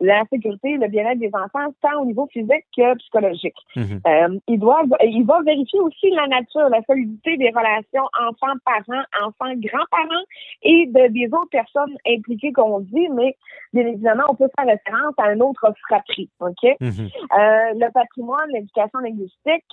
[0.00, 3.56] la sécurité, le bien-être des enfants, tant au niveau physique que psychologique.
[3.76, 4.00] Mhm.
[4.06, 10.24] Euh, il doit, il va vérifier aussi la nature, la solidité des relations enfants-parents, enfants-grands-parents
[10.62, 13.36] et de, des autres personnes impliquées qu'on dit, mais
[13.72, 16.62] bien évidemment, on peut faire référence à un autre fratrie, OK?
[16.80, 17.08] Mhm.
[17.38, 19.64] Euh, le patrimoine, l'éducation linguistique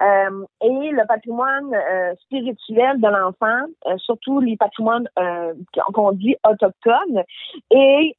[0.00, 5.08] euh, et le patrimoine euh, spirituel de l'enfant, surtout les patrimoines
[5.94, 7.22] qu'on dit autochtones,
[7.70, 8.14] et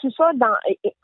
[0.00, 0.54] tout ça dans,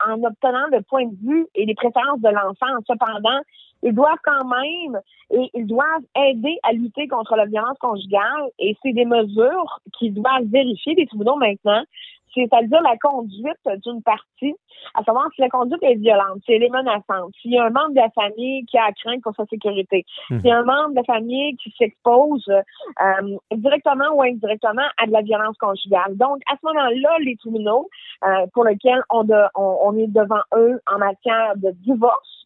[0.05, 2.79] en obtenant le point de vue et les préférences de l'enfant.
[2.87, 3.41] Cependant,
[3.83, 4.99] ils doivent quand même
[5.31, 10.09] et ils doivent aider à lutter contre la violence conjugale et c'est des mesures qui
[10.11, 11.83] doivent vérifier les tribunaux maintenant,
[12.33, 14.53] c'est-à-dire la conduite d'une partie,
[14.93, 17.69] à savoir si la conduite est violente, si elle est menaçante, s'il y a un
[17.69, 20.39] membre de la famille qui a à craindre pour sa sécurité, Mhm.
[20.39, 25.07] s'il y a un membre de la famille qui s'expose euh, directement ou indirectement à
[25.07, 26.15] de la violence conjugale.
[26.17, 27.89] Donc, à ce moment-là, les tribunaux
[28.23, 32.45] euh, pour lesquels on, de- on, on est devant eux en matière de divorce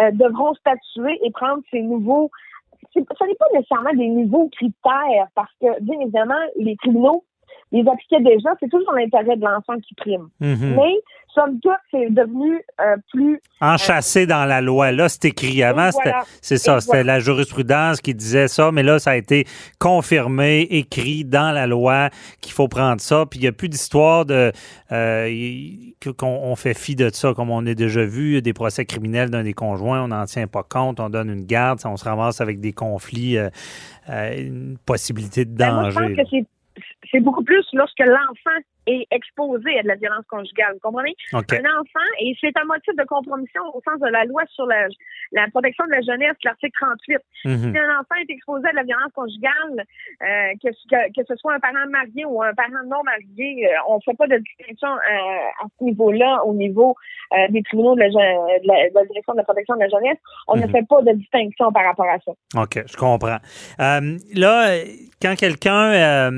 [0.00, 2.30] euh, devront statuer et prendre ces nouveaux
[2.94, 7.24] ce n'est pas nécessairement des nouveaux critères parce que, bien évidemment, les tribunaux
[7.72, 8.50] les appliquaient déjà.
[8.60, 10.28] C'est toujours l'intérêt de l'enfant qui prime.
[10.40, 10.76] Mhm.
[10.76, 10.94] Mais,
[11.34, 13.40] somme toute, c'est devenu euh, plus...
[13.60, 14.92] Enchâssé dans la loi.
[14.92, 15.62] Là, c'est écrit.
[15.62, 16.24] Avant, voilà.
[16.42, 17.14] c'est ça, c'était voilà.
[17.14, 19.46] la jurisprudence qui disait ça, mais là, ça a été
[19.78, 23.24] confirmé, écrit dans la loi qu'il faut prendre ça.
[23.24, 24.52] Puis il n'y a plus d'histoire de
[24.92, 25.28] euh,
[26.18, 29.42] qu'on on fait fi de ça, comme on a déjà vu, des procès criminels d'un
[29.42, 32.60] des conjoints, on n'en tient pas compte, on donne une garde, on se ramasse avec
[32.60, 33.48] des conflits, euh,
[34.10, 36.14] euh, une possibilité de Ben, moi, je danger.
[36.16, 36.46] pense que
[37.10, 40.72] c'est beaucoup plus lorsque l'enfant est exposé à de la violence conjugale.
[40.74, 41.14] Vous comprenez?
[41.32, 41.52] OK.
[41.52, 44.86] Un enfant, et c'est un motif de compromission au sens de la loi sur la,
[45.32, 47.18] la protection de la jeunesse, l'article 38.
[47.44, 47.72] Mhm.
[47.72, 49.84] Si un enfant est exposé à de la violence conjugale,
[50.22, 53.70] euh, que, que, que ce soit un parent marié ou un parent non marié, euh,
[53.88, 56.94] on ne fait pas de distinction euh, à ce niveau-là, au niveau
[57.48, 59.88] des tribunaux de la, je- de, la, de la direction de la protection de la
[59.88, 60.18] jeunesse.
[60.48, 60.70] On ne Mhm.
[60.70, 62.32] fait pas de distinction par rapport à ça.
[62.60, 63.38] OK, je comprends.
[63.78, 64.76] Là,
[65.20, 66.30] quand quelqu'un,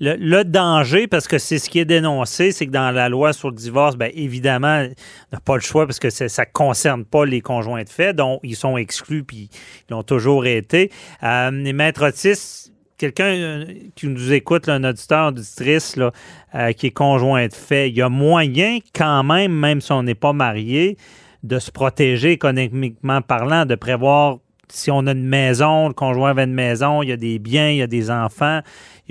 [0.00, 3.32] le, le danger, parce que c'est ce qui est dénoncé, c'est que dans la loi
[3.32, 7.04] sur le divorce, bien évidemment, on n'a pas le choix parce que ça ne concerne
[7.04, 9.48] pas les conjoints de fait, donc ils sont exclus puis
[9.88, 10.90] ils l'ont toujours été.
[11.22, 16.12] Euh, les maîtres Otis, quelqu'un euh, qui nous écoute, un auditeur, auditrice, là,
[16.54, 20.02] euh, qui est conjoint de fait, il y a moyen quand même, même si on
[20.02, 20.96] n'est pas marié,
[21.42, 26.44] de se protéger économiquement parlant, de prévoir si on a une maison, le conjoint avait
[26.44, 28.60] une maison, il y a des biens, il y a des enfants,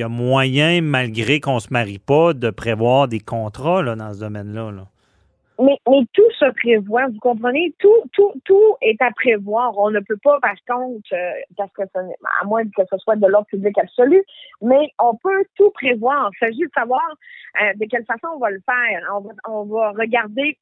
[0.01, 4.13] y a moyen, malgré qu'on ne se marie pas, de prévoir des contrats là, dans
[4.13, 4.71] ce domaine-là.
[4.71, 4.85] là?
[5.57, 7.73] Mais, mais tout se prévoit, vous comprenez?
[7.79, 9.77] Tout, tout, tout est à prévoir.
[9.77, 13.25] On ne peut pas, par contre, euh, parce que à moins que ce soit de
[13.25, 14.21] l'ordre public absolu,
[14.61, 16.29] mais on peut tout prévoir.
[16.33, 17.01] Il s'agit de savoir
[17.61, 19.01] euh, de quelle façon on va le faire.
[19.13, 20.57] On va, on va regarder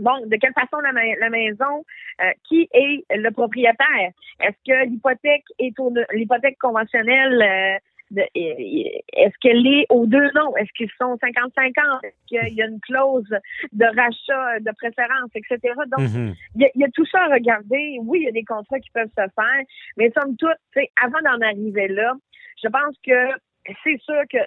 [0.00, 1.84] Bon, de quelle façon la, la maison,
[2.22, 4.12] euh, qui est le propriétaire?
[4.38, 5.74] Est-ce que l'hypothèque est
[6.12, 7.80] l'hypothèque conventionnelle
[8.16, 10.56] est-ce qu'elle est aux deux noms?
[10.56, 12.04] Est-ce qu'ils sont 50-50?
[12.04, 13.28] Est-ce qu'il y a une clause
[13.72, 15.74] de rachat, de préférence, etc.?
[15.90, 16.34] Donc, Mhm.
[16.54, 17.98] il y, a, il y a tout ça à regarder.
[18.02, 19.62] Oui, il y a des contrats qui peuvent se faire,
[19.96, 22.14] mais somme toute, tu sais, avant d'en arriver là,
[22.62, 23.38] je pense que
[23.84, 24.38] c'est sûr que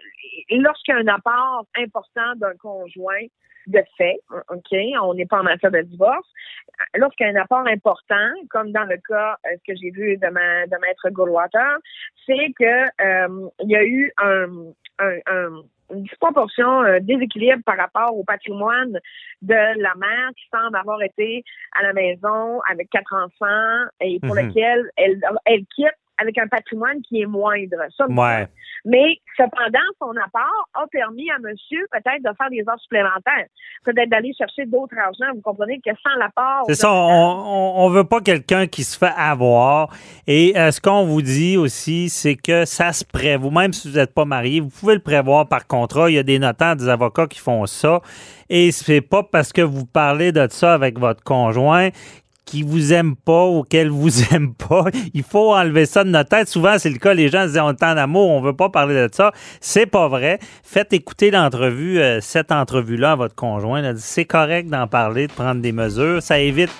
[0.49, 3.25] lorsqu'il y a un apport important d'un conjoint
[3.67, 4.19] de fait,
[4.49, 6.27] OK, on n'est pas en matière de divorce,
[6.95, 10.27] lorsqu'il y a un apport important, comme dans le cas euh, que j'ai vu de,
[10.27, 11.77] ma, de Maître Goldwater,
[12.25, 14.47] c'est que euh, il y a eu un,
[14.99, 15.61] un, un-
[15.93, 18.97] une disproportion, un déséquilibre par rapport au patrimoine
[19.41, 21.43] de la mère qui semble avoir été
[21.77, 24.47] à la maison avec quatre enfants et pour Mhm.
[24.47, 27.77] lequel elle, elle quitte avec un patrimoine qui est moindre.
[27.97, 28.47] Ça, Ouais.
[28.85, 33.47] mais cependant, son apport a permis à monsieur peut-être de faire des heures supplémentaires,
[33.83, 35.33] peut-être d'aller chercher d'autres argent.
[35.35, 36.63] Vous comprenez que sans l'apport...
[36.67, 39.89] C'est ça, on ne veut pas quelqu'un qui se fait avoir.
[40.27, 43.97] Et euh, ce qu'on vous dit aussi, c'est que ça se prévoit, même si vous
[43.97, 46.09] n'êtes pas marié, vous pouvez le prévoir par contrat.
[46.09, 48.01] Il y a des notaires, des avocats qui font ça.
[48.49, 51.89] Et c'est pas parce que vous parlez de ça avec votre conjoint
[52.51, 54.83] qui vous aime pas ou qu'elle vous aime pas.
[55.13, 56.49] Il faut enlever ça de notre tête.
[56.49, 57.13] Souvent, c'est le cas.
[57.13, 59.31] Les gens se disent on est en amour, on veut pas parler de ça.
[59.61, 60.37] C'est pas vrai.
[60.61, 63.93] Faites écouter l'entrevue, euh, cette entrevue-là à votre conjoint.
[63.95, 66.21] C'est correct d'en parler, de prendre des mesures.
[66.21, 66.71] Ça évite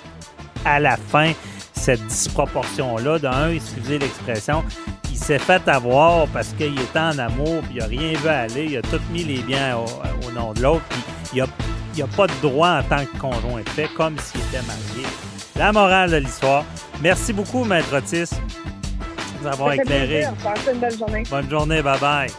[0.65, 1.31] à la fin
[1.71, 3.19] cette disproportion-là.
[3.19, 4.65] D'un, excusez l'expression,
[5.09, 8.65] il s'est fait avoir parce qu'il était en amour, puis il n'a rien vu aller.
[8.65, 10.99] Il a tout mis les biens au, nom de l'autre, puis
[11.33, 15.30] il n'a a pas de droit en tant que conjoint fait, comme s'il était marié.
[15.61, 16.65] La morale de l'histoire.
[17.03, 20.07] Merci beaucoup, Maître Otis, de nous avoir Ça fait éclairé.
[20.07, 20.33] plaisir.
[20.43, 21.23] Passez une belle journée.
[21.29, 22.31] Bonne journée, bye bye.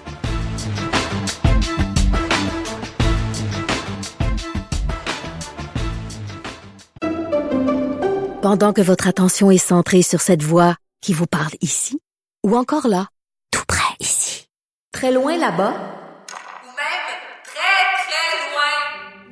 [8.42, 12.00] Pendant que votre attention est centrée sur cette voix qui vous parle ici,
[12.44, 13.06] ou encore là,
[13.52, 14.46] tout près ici,
[14.92, 17.06] très loin là-bas, Ou même
[17.44, 19.31] très, très loin.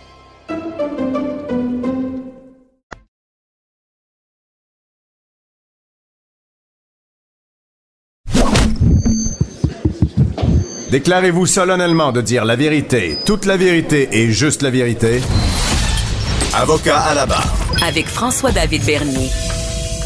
[10.91, 15.21] Déclarez-vous solennellement de dire la vérité, toute la vérité et juste la vérité.
[16.53, 17.55] Avocat à la barre.
[17.81, 19.29] Avec François-David Bernier.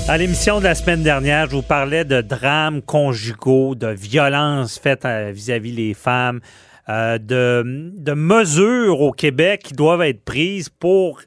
[0.07, 5.05] À l'émission de la semaine dernière, je vous parlais de drames conjugaux, de violences faites
[5.05, 6.39] euh, vis-à-vis les femmes,
[6.87, 11.19] euh, de, de mesures au Québec qui doivent être prises pour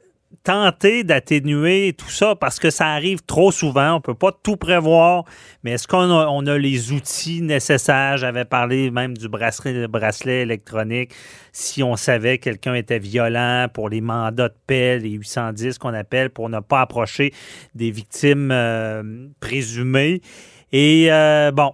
[0.43, 3.95] tenter d'atténuer tout ça parce que ça arrive trop souvent.
[3.95, 5.25] On peut pas tout prévoir,
[5.63, 8.17] mais est-ce qu'on a, les outils nécessaires?
[8.17, 11.11] J'avais parlé même du bracelet, électronique.
[11.51, 15.93] Si on savait que quelqu'un était violent pour les mandats de paix, les 810 qu'on
[15.93, 17.33] appelle, pour ne pas approcher
[17.75, 20.21] des victimes euh, présumées.
[20.71, 21.71] Et euh, bon,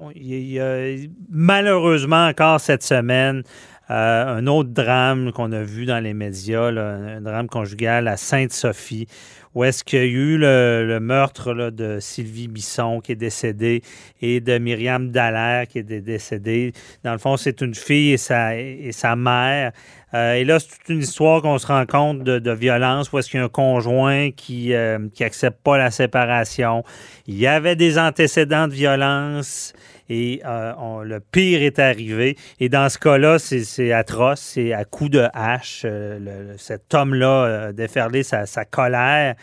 [1.30, 3.44] malheureusement encore cette semaine,
[3.92, 8.18] euh, un autre drame qu'on a vu dans les médias, là, un drame conjugal à
[8.18, 9.08] Sainte-Sophie,
[9.54, 13.84] où est-ce qu'il y a eu le, meurtre de Sylvie Bisson qui est décédée
[14.22, 16.74] et de Myriam Dallaire qui est dé- décédée.
[17.04, 19.72] Dans le fond, c'est une fille et sa, mère.
[20.14, 23.20] Euh, et là, c'est toute une histoire qu'on se rend compte de, de violence, où
[23.20, 26.84] est-ce qu'il y a un conjoint qui euh, qui accepte pas la séparation.
[27.28, 29.74] Il y avait des antécédents de violence
[30.10, 32.38] et euh, on- le pire est arrivé.
[32.60, 34.40] Et dans ce cas-là, c'est atroce.
[34.42, 35.82] C'est à coups de hache.
[35.86, 36.20] euh,
[36.52, 39.36] le- cet homme-là a déferlé sa, sa colère.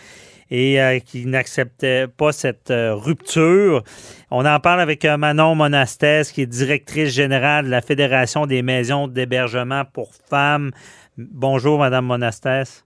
[0.54, 3.82] et euh, qui n'acceptait pas cette euh, rupture.
[4.30, 8.60] On en parle avec euh, Manon Monastès, qui est directrice générale de la Fédération des
[8.60, 10.70] maisons d'hébergement pour femmes.
[11.16, 12.84] Bonjour, Madame Monastès.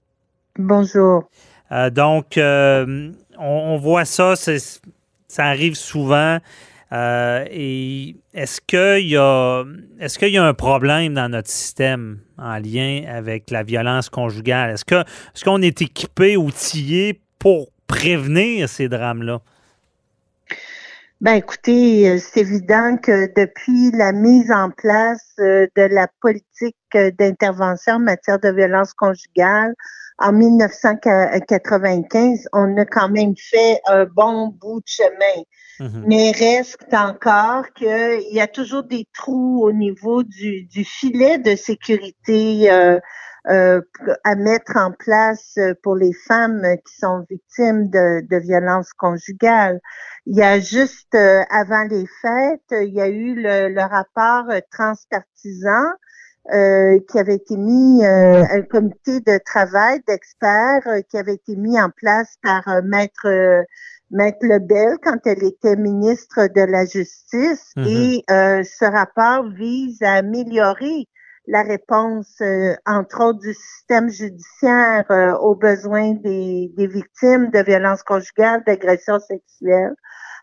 [0.57, 1.29] Bonjour.
[1.91, 6.39] donc, on, on, voit ça, ça arrive souvent.
[6.93, 9.65] Euh, et est-ce qu'il y a
[10.19, 14.71] qu'il y a un problème dans notre système en lien avec la violence conjugale?
[14.71, 19.41] Est-ce qu'on est équipé, outillé pour prévenir ces drames-là?
[21.23, 26.77] Ben écoutez, euh, c'est évident que depuis la mise en place euh, de la politique
[26.93, 29.75] d'intervention en matière de violence conjugale
[30.19, 35.43] en 1995, on a quand même fait un bon bout de chemin.
[35.81, 36.05] Mm-hmm.
[36.07, 41.55] Mais reste encore qu'il y a toujours des trous au niveau du, du filet de
[41.55, 42.99] sécurité euh,
[43.49, 43.81] euh,
[44.25, 49.81] à mettre en place pour les femmes qui sont victimes de, de violences conjugales.
[50.27, 54.53] Il y a juste euh, avant les fêtes, il y a eu le, le rapport
[54.73, 55.85] transpartisan
[56.53, 61.81] euh, qui avait été mis, euh, un comité de travail d'experts qui avait été mis
[61.81, 63.65] en place par Maître
[64.11, 67.87] Maître Lebel quand elle était ministre de la Justice mm-hmm.
[67.87, 71.09] et euh, ce rapport vise à améliorer
[71.49, 77.61] la réponse, euh, entre autres, du système judiciaire euh, aux besoins des, des, victimes de
[77.63, 79.95] violences conjugales, d'agressions sexuelles.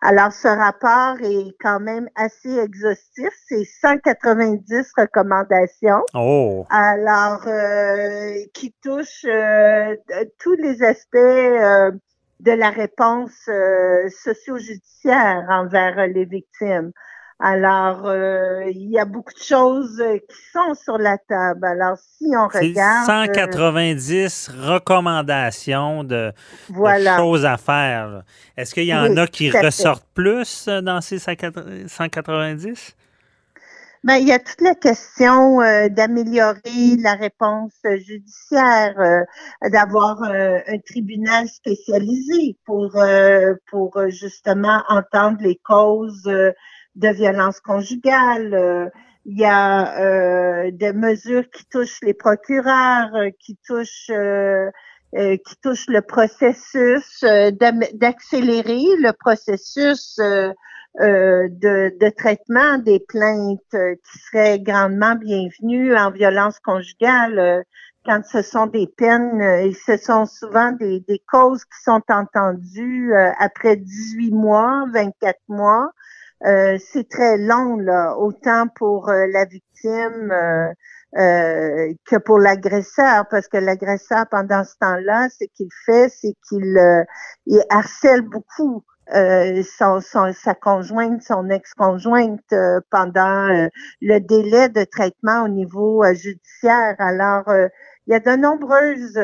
[0.01, 3.29] Alors, ce rapport est quand même assez exhaustif.
[3.47, 6.03] C'est 190 recommandations.
[6.13, 6.65] Oh.
[6.69, 7.45] Alors,
[8.53, 9.25] qui touchent
[10.39, 11.99] tous les aspects
[12.43, 16.91] de la réponse euh, socio-judiciaire envers les victimes.
[17.39, 21.65] Alors, euh, il y a beaucoup de choses qui sont sur la table.
[21.65, 23.05] Alors, si on regarde...
[23.05, 26.31] 190 euh, recommandations de,
[27.17, 28.23] choses à faire.
[28.55, 32.95] Est-ce qu'il y en a qui ressortent plus dans ces 190?
[34.05, 37.71] Ben, il y a toute la question euh, d'améliorer la réponse
[38.05, 42.91] judiciaire, euh, d'avoir euh, un tribunal spécialisé pour
[43.69, 48.91] pour justement entendre les causes de violence conjugale.
[49.25, 54.11] il y a des mesures qui touchent les procureurs, qui touchent
[55.13, 60.19] qui touchent le processus, d'accélérer le processus
[61.01, 67.63] euh, de, traitement des plaintes euh, qui seraient grandement bienvenues en violence conjugale euh,
[68.05, 73.11] quand ce sont des peines et ce sont souvent des, des causes qui sont entendues
[73.39, 75.89] après 18 mois, 24 mois.
[76.41, 80.33] c'est très long, là, autant pour la victime
[81.15, 86.77] que pour l'agresseur, parce que l'agresseur, pendant ce temps-là, ce qu'il fait, c'est qu'il
[87.45, 88.83] il harcèle beaucoup
[89.15, 90.01] euh, son,
[90.33, 93.67] sa conjointe, son ex-conjointe euh, pendant euh,
[94.01, 96.95] le délai de traitement au niveau judiciaire.
[96.97, 97.43] Alors,
[98.07, 99.17] il y a de nombreuses,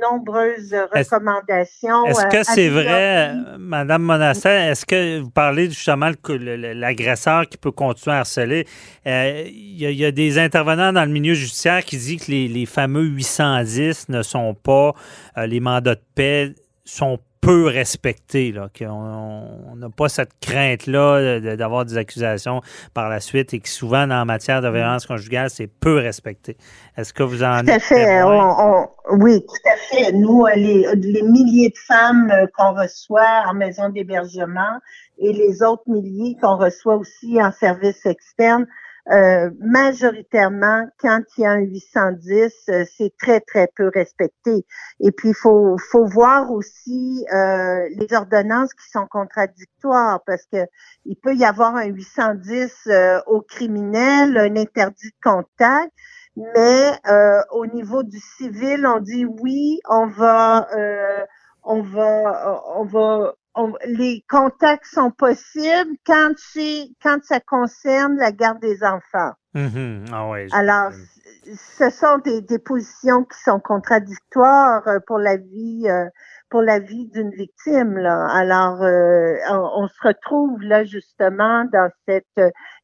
[0.00, 2.06] nombreuses recommandations.
[2.06, 7.70] Est-ce que c'est vrai, Madame Monassin, est-ce que vous parlez justement que l'agresseur qui peut
[7.70, 8.66] continuer à harceler,
[9.04, 13.04] il y, a, des intervenants dans le milieu judiciaire qui disent que les, les fameux
[13.04, 14.94] 810 ne sont pas,
[15.36, 21.98] les mandats de paix sont peu respecté, là, qu'on n'a pas cette crainte-là d'avoir des
[21.98, 22.62] accusations
[22.94, 26.56] par la suite et que souvent, dans matière de violence conjugale, c'est peu respecté.
[26.96, 28.22] Est-ce que vous en Tout à fait.
[29.10, 30.12] oui, tout à fait.
[30.12, 34.78] Nous, les, les milliers de femmes euh, qu'on reçoit en maison d'hébergement
[35.18, 38.66] et les autres milliers qu'on reçoit aussi en service externe,
[39.10, 44.64] euh, majoritairement, quand il y a un 810, euh, c'est très, très peu respecté.
[45.00, 50.66] Et puis, il faut, voir aussi euh, les ordonnances qui sont contradictoires parce que
[51.04, 52.88] il peut y avoir un 810
[53.26, 55.92] au criminel, un interdit de contact,
[56.36, 56.92] mais
[57.50, 60.68] au niveau du civil, on dit oui, on va,
[61.64, 63.34] on va, on va
[63.86, 69.32] les contacts sont possibles quand c'est quand ça concerne la garde des enfants.
[69.54, 70.06] Mm-hmm.
[70.12, 70.92] Ah Alors,
[71.78, 76.06] ce sont des, des, positions qui sont contradictoires euh, pour la vie euh,
[76.48, 77.98] pour la vie d'une victime.
[77.98, 78.28] Là.
[78.30, 82.24] Alors, euh, on, se retrouve là justement dans cette.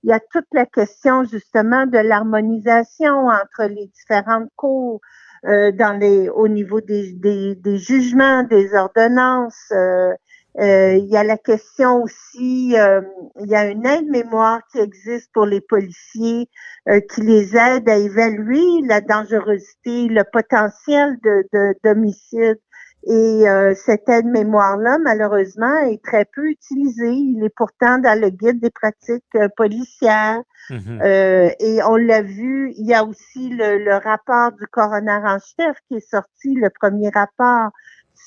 [0.02, 5.00] il y a toute la question justement de l'harmonisation entre les différentes cours.
[5.44, 10.12] dans les au niveau des, des, des jugements, des ordonnances, euh,
[10.60, 13.00] il y a la question aussi, euh,
[13.40, 16.48] il y a une aide-mémoire qui existe pour les policiers
[16.88, 21.46] euh, qui les aide à évaluer la dangerosité, le potentiel de
[21.84, 22.58] d'homicide
[23.06, 27.12] Et euh, cette aide-mémoire-là, malheureusement, est très peu utilisée.
[27.12, 30.42] Il est pourtant dans le guide des pratiques euh, policières.
[30.70, 31.00] Mhm.
[31.02, 35.38] Euh, et on l'a vu, il y a aussi le, le rapport du coroner en
[35.38, 37.70] chef qui est sorti, le premier rapport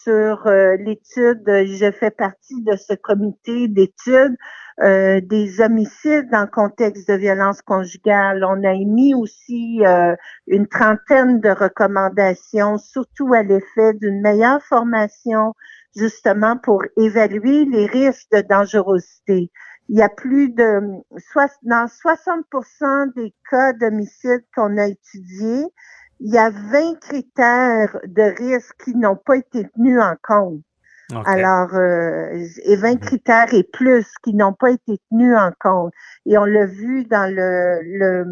[0.04, 1.44] sur euh, l'étude.
[1.46, 4.36] Je fais partie de ce comité d'étude
[4.82, 8.44] euh, des homicides dans le contexte de violence conjugale.
[8.44, 10.16] On a émis aussi euh,
[10.48, 15.54] une trentaine de recommandations, surtout à l'effet d'une meilleure formation,
[15.96, 19.52] justement pour évaluer les risques de dangerosité.
[19.90, 20.80] Il y a plus de
[21.64, 25.66] dans 60% des cas d'homicide qu'on a étudiés,
[26.22, 30.62] il y a 20 critères de risque qui n'ont pas été tenus en compte.
[31.26, 35.92] Alors, euh, et 20 critères et plus qui n'ont pas été tenus en compte.
[36.26, 38.24] Et on l'a vu dans le, le,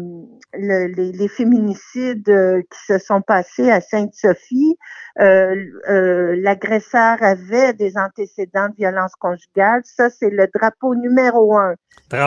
[0.54, 4.76] le- les, les féminicides euh, qui se sont passés à Sainte-Sophie.
[5.20, 5.56] Euh,
[5.90, 9.82] euh, L'agresseur avait des antécédents de violence conjugale.
[9.84, 11.74] Ça, c'est le drapeau numéro un.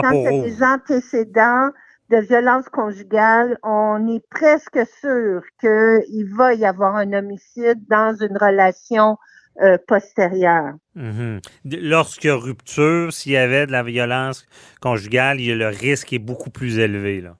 [0.02, 0.50] Drapeau rouge.
[0.50, 1.70] des antécédents
[2.14, 8.36] de violence conjugale, on est presque sûr qu'il va y avoir un homicide dans une
[8.36, 9.16] relation
[9.62, 10.74] euh, postérieure.
[10.94, 14.46] D- Lorsqu'il y a rupture, s'il y avait de la violence
[14.80, 17.20] conjugale, le risque est beaucoup plus élevé.
[17.20, 17.36] Là.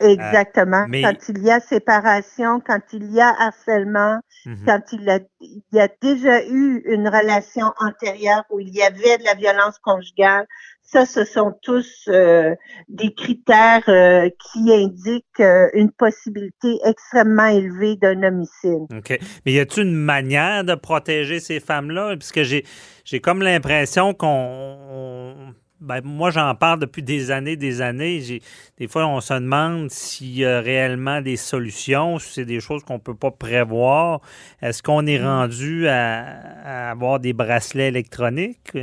[0.00, 0.82] Exactement.
[0.82, 4.64] Euh, mais- Quand il y a séparation, quand il y a harcèlement, Mhm.
[4.66, 9.18] quand il, a, il y a déjà eu une relation antérieure où il y avait
[9.18, 10.46] de la violence conjugale,
[10.82, 12.54] ça, ce sont tous euh,
[12.88, 18.86] des critères euh, qui indiquent euh, une possibilité extrêmement élevée d'un homicide.
[18.96, 19.18] OK.
[19.44, 22.16] Mais y a-t-il une manière de protéger ces femmes-là?
[22.16, 22.64] Puisque j'ai,
[23.04, 25.54] j'ai comme l'impression qu'on.
[25.80, 28.40] Ben, moi, j'en parle depuis des années, des années.
[28.78, 32.84] Des fois, on se demande s'il y a réellement des solutions, si c'est des choses
[32.84, 34.20] qu'on peut pas prévoir.
[34.62, 38.76] Est-ce qu'on est rendu à, à avoir des bracelets électroniques?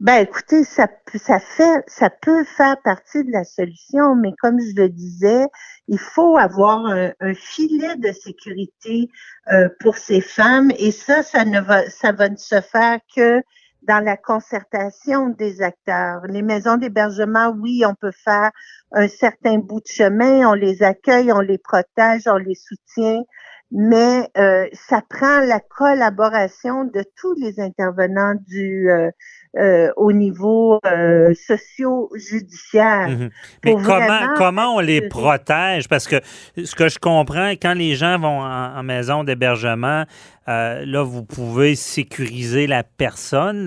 [0.00, 4.58] Ben, écoutez, ça, peut- ça fait, ça peut faire partie de la solution, mais comme
[4.60, 5.46] je le disais,
[5.86, 9.08] il faut avoir un, un filet de sécurité
[9.52, 13.40] euh, pour ces femmes, et ça, ça ne va, ça va ne se faire que
[13.82, 16.22] dans la concertation des acteurs.
[16.28, 18.50] Les maisons d'hébergement, oui, on peut faire
[18.92, 23.22] un certain bout de chemin, on les accueille, on les protège, on les soutient,
[23.70, 29.10] mais euh, ça prend la collaboration de tous les intervenants du euh,
[29.56, 33.08] euh, au niveau euh, socio-judiciaire.
[33.08, 33.30] Mhm.
[33.64, 35.88] Mais comment, vraiment comment on les protège?
[35.88, 36.20] Parce que
[36.62, 40.04] ce que je comprends, quand les gens vont en, en maison d'hébergement,
[40.48, 43.66] euh, là, vous pouvez sécuriser la personne,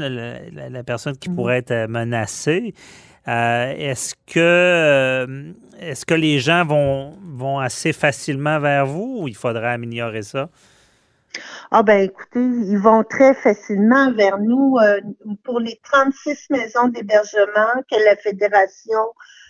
[0.53, 1.36] la, personne qui Mhm.
[1.36, 2.73] pourrait être menacée.
[3.27, 9.36] Euh, est-ce que est-ce que les gens vont, vont assez facilement vers vous ou il
[9.36, 10.49] faudrait améliorer ça?
[11.71, 15.01] Ah ben écoutez, ils vont très facilement vers nous euh,
[15.43, 18.99] pour les 36 maisons d'hébergement que la fédération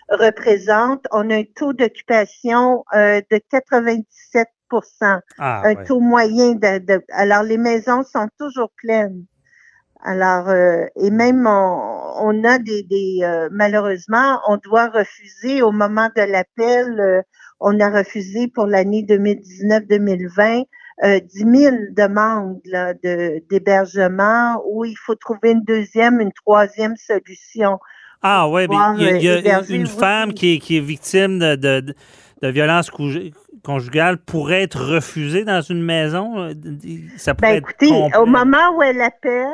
[0.09, 1.05] représente.
[1.11, 4.47] On a un taux d'occupation euh, de 97
[5.38, 5.83] Ah, un ouais.
[5.86, 9.25] taux moyen de, de- alors les maisons sont toujours pleines.
[10.03, 15.71] Alors euh, et même on, on a des, des euh, malheureusement on doit refuser au
[15.71, 17.21] moment de l'appel euh,
[17.59, 20.65] on a refusé pour l'année 2019-2020
[21.03, 26.95] euh, 10 000 demandes là, de d'hébergement où il faut trouver une deuxième, une troisième
[26.95, 27.79] solution.
[28.21, 30.77] Ah oui, mais il y a, il y a euh, une femme qui est, qui
[30.77, 31.93] est victime de, de,
[32.41, 33.33] de- violence conju-
[33.63, 36.39] conjugale pourrait être refusée dans une maison.
[36.39, 36.53] euh,
[37.17, 39.47] Ça pourrait Ben écoutez, au moment où elle appelle,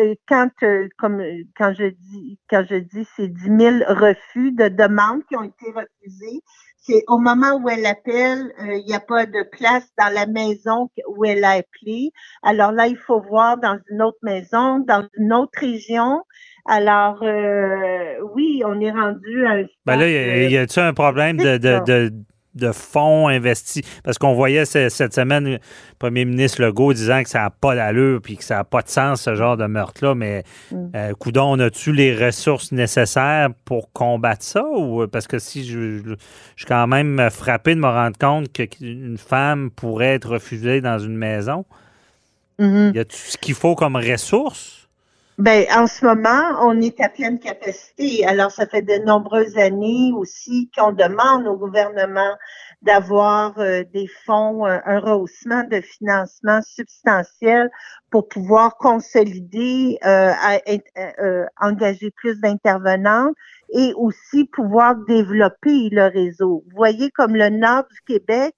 [0.00, 1.22] euh, quand euh, comme
[1.56, 5.66] quand je dis quand je dis c'est 10 000 refus de demandes qui ont été
[5.66, 6.40] refusés,
[6.80, 10.26] c'est au moment où elle appelle, euh, il n'y a pas de place dans la
[10.26, 12.12] maison où elle a appelé.
[12.42, 16.22] Alors là, il faut voir dans une autre maison, dans une autre région.
[16.66, 21.56] Alors euh, oui, on est rendu à un Ben là, y a-t-il un problème de,
[21.56, 22.12] de, de,
[22.58, 23.82] de fonds investis?
[24.04, 25.58] Parce qu'on voyait ce- cette semaine le
[25.98, 28.88] premier ministre Legault disant que ça n'a pas d'allure puis que ça n'a pas de
[28.88, 30.14] sens, ce genre de meurtre-là.
[30.14, 30.76] Mais, Mm.
[30.94, 34.62] euh, coudon, on a-tu les ressources nécessaires pour combattre ça?
[34.64, 36.14] Ou, parce que si je, je, je
[36.56, 41.16] suis quand même frappé de me rendre compte qu'une femme pourrait être refusée dans une
[41.16, 41.64] maison?
[42.58, 42.92] Mhm.
[42.94, 44.87] Y a tout ce qu'il faut comme ressources?
[45.38, 48.26] Ben, en ce moment, on est à pleine capacité.
[48.26, 52.34] Alors, ça fait de nombreuses années aussi qu'on demande au gouvernement
[52.82, 57.70] d'avoir euh, des fonds, euh, un rehaussement de financement substantiel
[58.10, 60.32] pour pouvoir consolider, euh,
[60.66, 60.90] être-
[61.22, 63.30] euh, engager plus d'intervenants
[63.72, 66.64] et aussi pouvoir développer le réseau.
[66.66, 68.54] Vous voyez, comme le nord du Québec,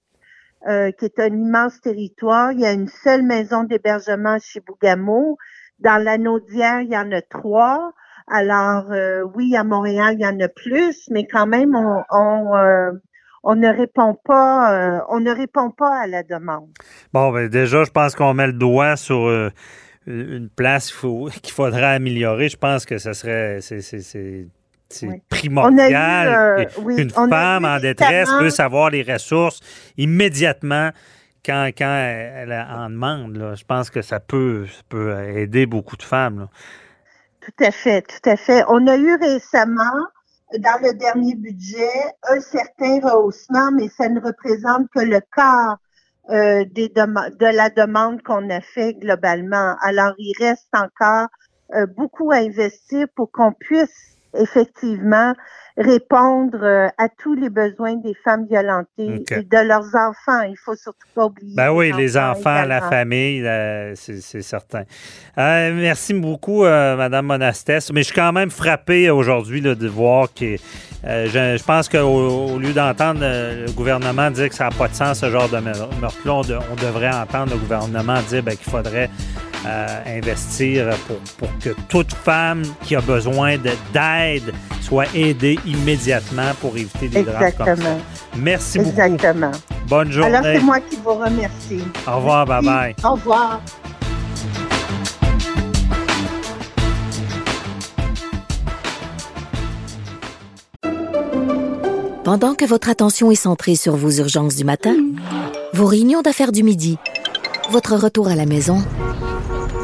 [0.67, 2.51] euh, qui est un immense territoire.
[2.51, 5.37] Il y a une seule maison d'hébergement chez Bougamo.
[5.81, 7.91] Dans la Naudière, il y en a trois.
[8.27, 12.55] Alors, euh, oui, à Montréal, il y en a plus, mais quand même, on, on,
[12.55, 12.91] euh,
[13.43, 16.69] on ne répond pas, euh, on ne répond pas à la demande.
[17.13, 19.49] Bon, ben déjà, je pense qu'on met le doigt sur euh,
[20.07, 20.93] une place
[21.41, 22.47] qu'il faudrait améliorer.
[22.49, 24.47] Je pense que ce serait c'est, c'est-
[25.03, 25.21] Oui.
[25.29, 29.61] primordial euh, oui, qu'une femme en détresse puisse avoir les ressources
[29.97, 30.89] immédiatement
[31.45, 33.53] quand, quand elle en demande.
[33.55, 36.47] Je pense que ça peut, peut aider beaucoup de femmes.
[37.41, 38.63] Tout à fait, tout à fait.
[38.67, 40.07] On a eu récemment,
[40.59, 41.89] dans le dernier budget,
[42.29, 45.77] un certain rehaussement, mais ça ne représente que le quart
[46.29, 49.75] euh, de la demande qu'on a fait globalement.
[49.81, 51.27] Alors, il reste encore
[51.73, 55.33] euh, beaucoup à investir pour qu'on puisse effectivement
[55.77, 60.41] répondre euh, à tous les besoins des femmes violentées et de leurs enfants.
[60.47, 61.55] Il faut surtout pas oublier.
[61.55, 64.83] Ben oui, les enfants, la famille, euh, c'est certain.
[65.37, 67.91] Euh, merci beaucoup, euh, Madame Monastès.
[67.93, 70.55] Mais je suis quand même frappé aujourd'hui de voir que
[71.05, 71.99] euh, je, je pense qu'au
[72.53, 75.57] au lieu d'entendre le gouvernement dire que ça n'a pas de sens, ce genre de
[75.57, 79.09] meurtre- meurtre-là, on, de- on devrait entendre le gouvernement dire ben, qu'il faudrait
[79.65, 86.51] euh, investir pour, pour que toute femme qui a besoin de- d'aide soit aidée immédiatement
[86.59, 87.71] pour éviter des drames comme ça.
[87.73, 87.99] Exactement.
[88.37, 88.89] Merci beaucoup.
[89.01, 89.51] Exactement.
[89.87, 90.35] Bonne journée.
[90.35, 91.83] Alors, c'est moi qui vous remercie.
[92.07, 92.95] Au revoir, bye bye.
[93.03, 93.61] Au revoir.
[102.23, 104.95] Pendant que votre attention est centrée sur vos urgences du matin,
[105.73, 106.97] vos réunions d'affaires du midi,
[107.71, 108.77] votre retour à la maison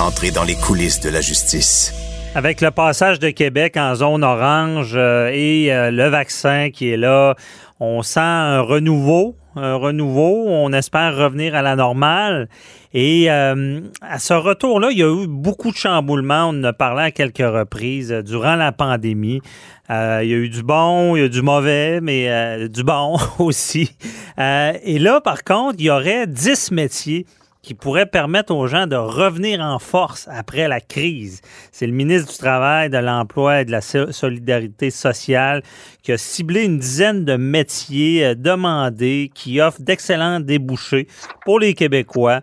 [0.00, 1.94] Entrez dans les coulisses de la justice.
[2.34, 6.96] Avec le passage de Québec en zone orange euh, et euh, le vaccin qui est
[6.96, 7.36] là,
[7.78, 10.46] on sent un renouveau, un renouveau.
[10.48, 12.48] On espère revenir à la normale.
[12.92, 16.48] Et euh, à ce retour-là, il y a eu beaucoup de chamboulements.
[16.48, 19.40] On en a parlé à quelques reprises durant la pandémie.
[19.88, 23.16] Il y a eu du bon, il y a eu du mauvais, mais du bon
[23.38, 23.96] aussi.
[24.38, 27.26] Et là, par contre, il y aurait 10 métiers
[27.64, 31.40] qui pourrait permettre aux gens de revenir en force après la crise.
[31.72, 35.62] C'est le ministre du Travail, de l'Emploi et de la so- Solidarité sociale
[36.02, 41.08] qui a ciblé une dizaine de métiers euh, demandés qui offrent d'excellents débouchés
[41.44, 42.40] pour les Québécois.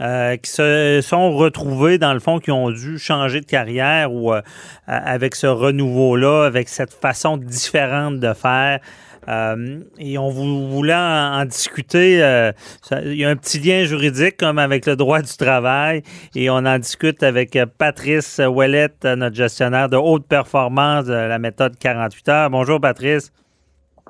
[0.00, 4.32] euh, qui se sont retrouvés, dans le fond, qui ont dû changer de carrière ou
[4.34, 4.42] euh,
[4.88, 8.80] avec ce renouveau-là, avec cette façon différente de faire.
[9.28, 12.22] Euh, et on vou- voulait en, en discuter.
[12.22, 12.52] euh,
[12.82, 16.02] ça- il y a un petit lien juridique comme avec le droit du travail
[16.34, 21.38] et on en discute avec euh, Patrice Ouellette, notre gestionnaire de haute performance de la
[21.38, 22.50] méthode 48 heures.
[22.50, 23.32] Bonjour Patrice.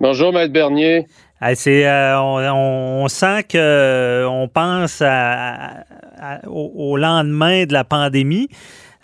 [0.01, 1.07] Bonjour, Maître Bernier.
[1.55, 5.85] C'est, euh, on, sent que on pense à- à-
[6.19, 8.49] à- au, au lendemain de la pandémie.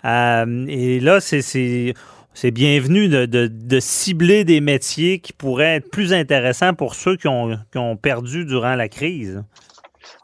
[0.03, 1.93] Et là, c'est,
[2.41, 7.15] c'est, bienvenu de, de- de cibler des métiers qui pourraient être plus intéressants pour ceux
[7.15, 9.43] qui ont, qui ont perdu durant la crise.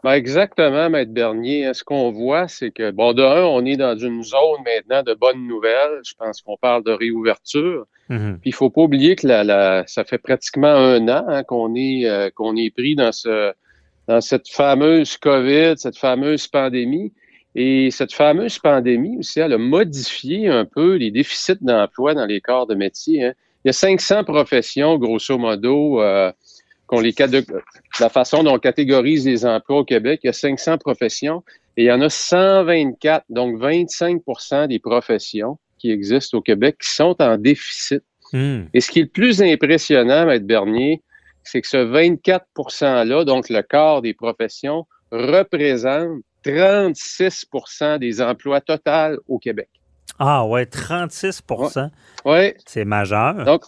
[0.03, 1.71] Ben exactement, Maître Bernier.
[1.73, 5.13] Ce qu'on voit, c'est que, bon, de un, on est dans une zone maintenant de
[5.13, 5.99] bonnes nouvelles.
[6.03, 7.85] Je pense qu'on parle de réouverture.
[8.09, 8.37] Mhm.
[8.41, 11.75] Puis il faut pas oublier que la, la- ça fait pratiquement un an hein, qu'on
[11.75, 13.51] est euh, qu'on est pris dans ce
[14.07, 17.11] dans cette fameuse COVID, cette fameuse pandémie.
[17.59, 22.39] Et cette fameuse pandémie aussi, elle a modifié un peu les déficits d'emploi dans les
[22.39, 23.25] corps de métier.
[23.25, 23.33] hein.
[23.65, 26.31] Il y a 500 professions, grosso modo, euh,
[26.85, 27.15] qu'on les
[27.99, 30.19] la façon dont on catégorise les emplois au Québec.
[30.23, 31.43] Il y a 500 professions
[31.77, 36.91] et il y en a 124, donc 25% des professions qui existent au Québec qui
[36.91, 38.03] sont en déficit.
[38.33, 38.65] Hmm.
[38.75, 41.01] Et ce qui est le plus impressionnant, Maître Bernier,
[41.43, 49.21] c'est que ce 24 %-là, donc le quart des professions, représente 36% des emplois totaux
[49.27, 49.69] au Québec.
[50.19, 51.89] Ah ouais, 36%
[52.25, 52.53] Oui.
[52.65, 53.43] C'est majeur.
[53.45, 53.63] Donc,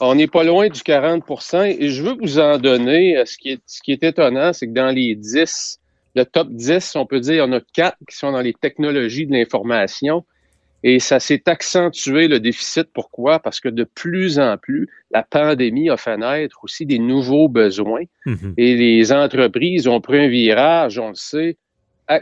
[0.00, 3.16] on n'est pas loin du 40% Et je veux vous en donner.
[3.16, 5.78] euh, Ce qui est, ce qui est étonnant, c'est que dans les 10,
[6.16, 8.52] le top 10, on peut dire, il y en a quatre qui sont dans les
[8.54, 10.24] technologies de l'information.
[10.86, 12.88] Et ça s'est accentué le déficit.
[12.92, 13.38] Pourquoi?
[13.38, 18.02] Parce que de plus en plus, la pandémie a fait naître aussi des nouveaux besoins.
[18.26, 18.52] Mhm.
[18.58, 21.56] Et les entreprises ont pris un virage, on le sait,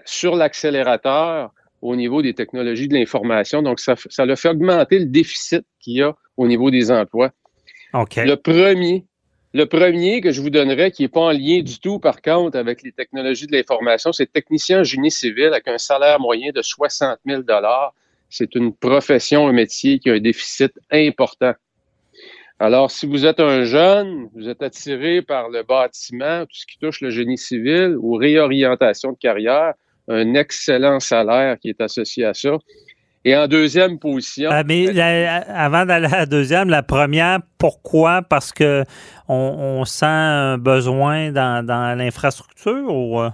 [0.05, 3.63] sur l'accélérateur au niveau des technologies de l'information.
[3.63, 7.33] Donc, ça, ça a fait augmenter le déficit qu'il y a au niveau des emplois.
[7.93, 8.17] OK.
[8.17, 9.05] Le premier,
[9.53, 12.57] le premier que je vous donnerais, qui n'est pas en lien du tout, par contre,
[12.57, 16.63] avec les technologies de l'information, c'est technicien en génie civil avec un salaire moyen de
[16.63, 17.43] 60 000
[18.31, 21.53] C'est une profession, un métier qui a un déficit important.
[22.63, 26.79] Alors, si vous êtes un jeune, vous êtes attiré par le bâtiment, tout ce qui
[26.79, 29.73] touche le génie civil ou réorientation de carrière,
[30.07, 32.53] un excellent salaire qui est associé à ça.
[33.25, 38.23] Et en deuxième position, Ah, mais la- avant d'aller à la deuxième, la première, pourquoi?
[38.23, 38.85] Parce que
[39.29, 43.19] on, on sent un besoin dans, dans l'infrastructure ou.
[43.23, 43.31] euh?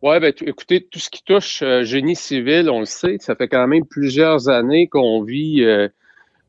[0.00, 3.48] Oui, ben, écoutez, tout ce qui touche euh, génie civil, on le sait, ça fait
[3.48, 5.88] quand même plusieurs années qu'on vit, euh,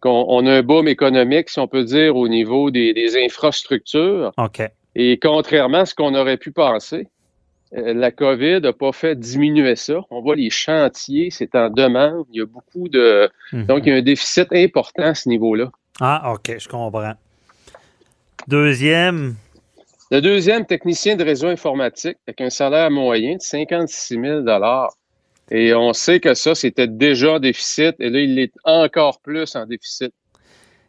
[0.06, 4.32] qu'on on a un boom économique, si on peut dire, au niveau des, des infrastructures.
[4.38, 4.62] OK.
[4.96, 7.08] Et contrairement à ce qu'on aurait pu penser,
[7.76, 10.00] euh, la COVID n'a pas fait diminuer ça.
[10.12, 12.26] On voit les chantiers, c'est en demande.
[12.32, 13.30] Il y a beaucoup de.
[13.52, 13.66] Mhm.
[13.66, 15.72] Donc, il y a un déficit important à ce niveau-là.
[16.00, 17.14] Ah, OK, je comprends.
[18.48, 19.36] Deuxième,
[20.12, 24.42] Le deuxième, technicien de réseau informatique, avec un salaire moyen de 56 000
[25.52, 29.56] Et on sait que ça, c'était déjà en déficit, et là, il est encore plus
[29.56, 30.12] en déficit.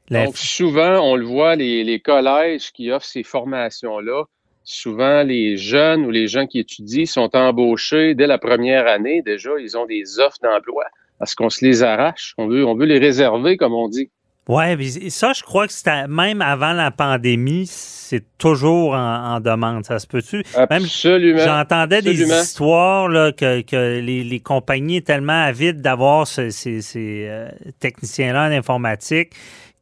[0.09, 4.25] la- Donc, souvent, on le voit, les, les collèges qui offrent ces formations-là,
[4.65, 9.23] souvent, les jeunes ou les gens qui étudient sont embauchés dès la première année.
[9.23, 10.85] Déjà, ils ont des offres d'emploi
[11.19, 12.35] parce qu'on se les arrache.
[12.39, 14.11] On veut, on veut les réserver, comme on dit.
[14.49, 19.41] Ouais, mais ça, je crois que c'était même avant la pandémie, c'est toujours en, en
[19.41, 19.85] demande.
[19.85, 20.45] Ça se peut-tu?
[20.55, 21.41] Absolument.
[21.45, 27.27] j'entendais des histoires là, que, que les, les compagnies tellement avides d'avoir ce- ces, ces,
[27.29, 27.49] euh,
[27.81, 29.33] techniciens-là en informatique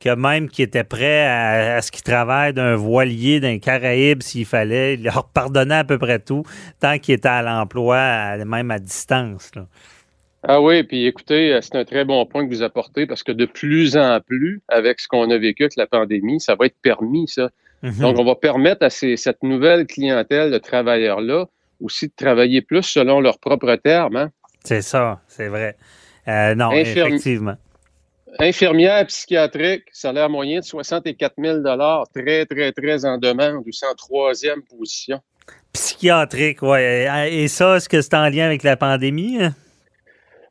[0.01, 4.45] que même qui étaient prêts à, à ce qu'ils travaillent d'un voilier, d'un Caraïbe s'il
[4.47, 6.43] fallait, ils leur pardonnaient à peu près tout
[6.81, 9.51] tant qu'ils étaient à l'emploi, même à distance.
[9.55, 9.67] là.
[10.47, 13.33] Ah oui, puis écoutez, euh, c'est un très bon point que vous apportez parce que
[13.33, 16.77] de plus en plus, avec ce qu'on a vécu avec la pandémie, ça va être
[16.83, 17.49] permis, ça.
[17.83, 18.01] Mhm.
[18.01, 21.47] Donc, on va permettre à ces- cette nouvelle clientèle de travailleurs-là
[21.81, 24.17] aussi de travailler plus selon leurs propres termes.
[24.17, 24.31] hein.
[24.65, 25.77] C'est ça, c'est vrai.
[26.29, 27.57] Euh, non, Infirmi- effectivement.
[28.39, 31.59] Infirmière psychiatrique, salaire moyen de 64 000
[32.15, 35.21] très, très, très en demande, aussi en troisième position.
[35.73, 36.79] Psychiatrique, oui.
[36.81, 39.39] Et ça, est-ce que c'est en lien avec la pandémie?
[39.43, 39.55] hein?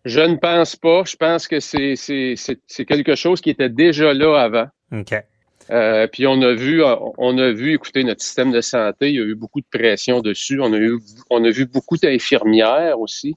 [0.06, 1.04] Je ne pense pas.
[1.06, 4.68] Je pense que c'est c'est- c'est- c'est quelque chose qui était déjà là avant.
[4.92, 5.14] OK.
[5.70, 6.84] Euh, puis on a vu,
[7.18, 10.20] on a vu, écoutez, notre système de santé, il y a eu beaucoup de pression
[10.20, 10.60] dessus.
[10.62, 11.00] On a eu,
[11.30, 13.36] on a vu beaucoup d'infirmières aussi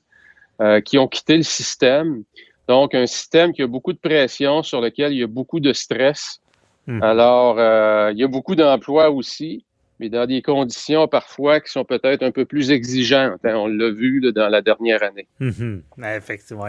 [0.61, 2.25] euh, qui ont quitté le système.
[2.67, 5.73] Donc, un système qui a beaucoup de pression, sur lequel il y a beaucoup de
[5.73, 6.41] stress.
[6.89, 7.03] Mhm.
[7.03, 9.66] Alors, euh, il y a beaucoup d'emplois aussi,
[10.01, 13.40] mais dans des conditions parfois qui sont peut-être un peu plus exigeantes.
[13.44, 13.55] hein.
[13.57, 15.26] On l'a vu là, dans la dernière année.
[15.40, 15.82] Mhm.
[16.16, 16.68] Effectivement.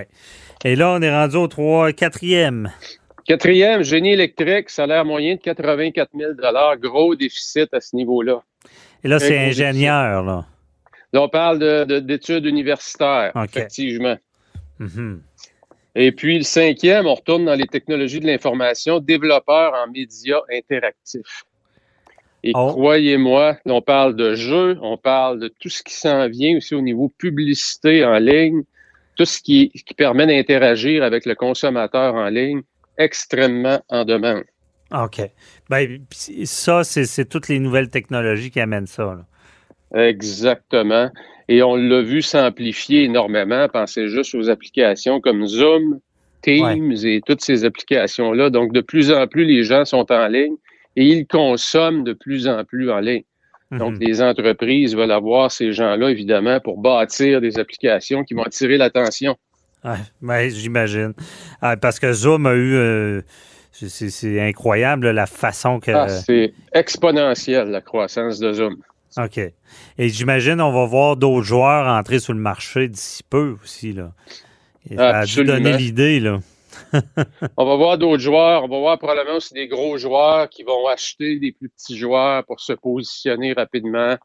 [0.63, 2.71] Et là, on est rendu au 3, quatrième.
[3.25, 6.31] Quatrième, génie électrique, salaire moyen de 84 000
[6.79, 8.41] gros déficit à ce niveau-là.
[9.03, 10.45] Et là, c'est ingénieur, là.
[11.13, 14.17] Là, on parle de- de- d'études universitaires, effectivement.
[14.79, 15.21] Mhm.
[15.95, 21.43] Et puis, le cinquième, on retourne dans les technologies de l'information, développeur en médias interactifs.
[22.43, 22.67] Et Oh.
[22.73, 26.81] croyez-moi, on parle de jeux, on parle de tout ce qui s'en vient aussi au
[26.81, 28.63] niveau publicité en ligne,
[29.15, 32.61] tout ce qui, qui permet d'interagir avec le consommateur en ligne,
[32.97, 34.43] extrêmement en demande.
[34.91, 35.21] OK.
[35.69, 35.99] Ben,
[36.45, 39.17] ça, c'est toutes les nouvelles technologies qui amènent ça.
[39.93, 40.07] là.
[40.07, 41.09] Exactement.
[41.49, 43.67] Et on l'a vu s'amplifier énormément.
[43.69, 45.99] Pensez juste aux applications comme Zoom,
[46.41, 48.49] Teams et toutes ces applications-là.
[48.49, 50.55] Donc, de plus en plus, les gens sont en ligne
[50.97, 53.23] et ils consomment de plus en plus en ligne.
[53.71, 53.99] Donc, Mhm.
[54.01, 59.35] les entreprises veulent avoir ces gens-là, évidemment, pour bâtir des applications qui vont attirer l'attention.
[59.85, 61.13] Ouais, ben, j'imagine.
[61.61, 62.73] Ah, parce que Zoom a eu.
[62.75, 63.21] euh,
[63.71, 65.91] c'est- incroyable la façon que.
[65.91, 68.77] Ah, c'est exponentiel, la croissance de Zoom.
[69.17, 69.37] OK.
[69.97, 73.93] Et j'imagine on va voir d'autres joueurs entrer sur le marché d'ici peu aussi.
[73.93, 74.11] Là.
[74.89, 76.19] Et ça a dû donner l'idée.
[76.19, 76.39] là.
[77.57, 78.63] On va voir d'autres joueurs.
[78.63, 82.43] On va voir probablement aussi des gros joueurs qui vont acheter des plus petits joueurs
[82.45, 84.15] pour se positionner rapidement,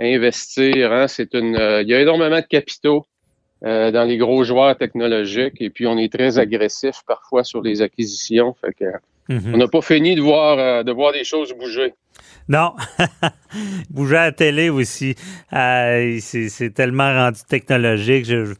[0.00, 0.92] investir.
[0.92, 1.08] hein.
[1.08, 3.04] C'est une, euh, il y a énormément de capitaux
[3.64, 7.82] euh, dans les gros joueurs technologiques et puis on est très agressif parfois sur les
[7.82, 8.54] acquisitions.
[8.60, 8.84] Fait que,
[9.30, 9.54] Mhm.
[9.54, 11.94] on n'a pas fini de voir, euh, de voir des choses bouger.
[12.46, 12.74] Non.
[13.90, 15.14] Bouger à la télé aussi.
[15.54, 18.26] Euh, c'est tellement rendu technologique.
[18.26, 18.54] Je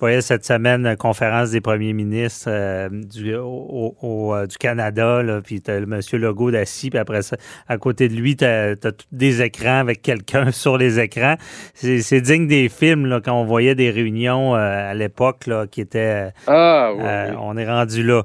[0.00, 5.22] voyais cette semaine une conférence des premiers ministres euh, du, au- au- euh, du Canada,
[5.22, 7.36] là, puis t'as le monsieur Legault assis, puis après ça,
[7.68, 11.36] à côté de lui, t'as as des écrans avec quelqu'un sur les écrans.
[11.74, 15.66] C'est c'est digne des films, là, quand on voyait des réunions euh, à l'époque, là,
[15.66, 16.32] qui étaient...
[16.46, 17.36] Ah, oui.
[17.40, 18.22] On est rendu là.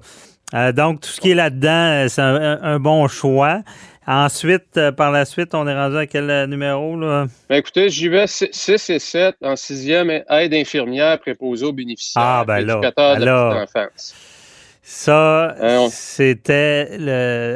[0.74, 3.62] Donc, tout ce qui est là-dedans, c'est un bon choix.
[4.08, 7.26] Ensuite, euh, par la suite, on est rendu à quel euh, numéro, là?
[7.50, 12.24] Ben, écoutez, j'y vais 6 et 7 en sixième, aide infirmière préposée aux bénéficiaires.
[12.24, 13.64] Ah, ben là, éducateur de la alors.
[13.64, 14.14] enfance.
[14.84, 17.00] Ça, on- c'était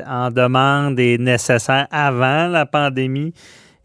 [0.07, 3.33] en demande et nécessaire avant la pandémie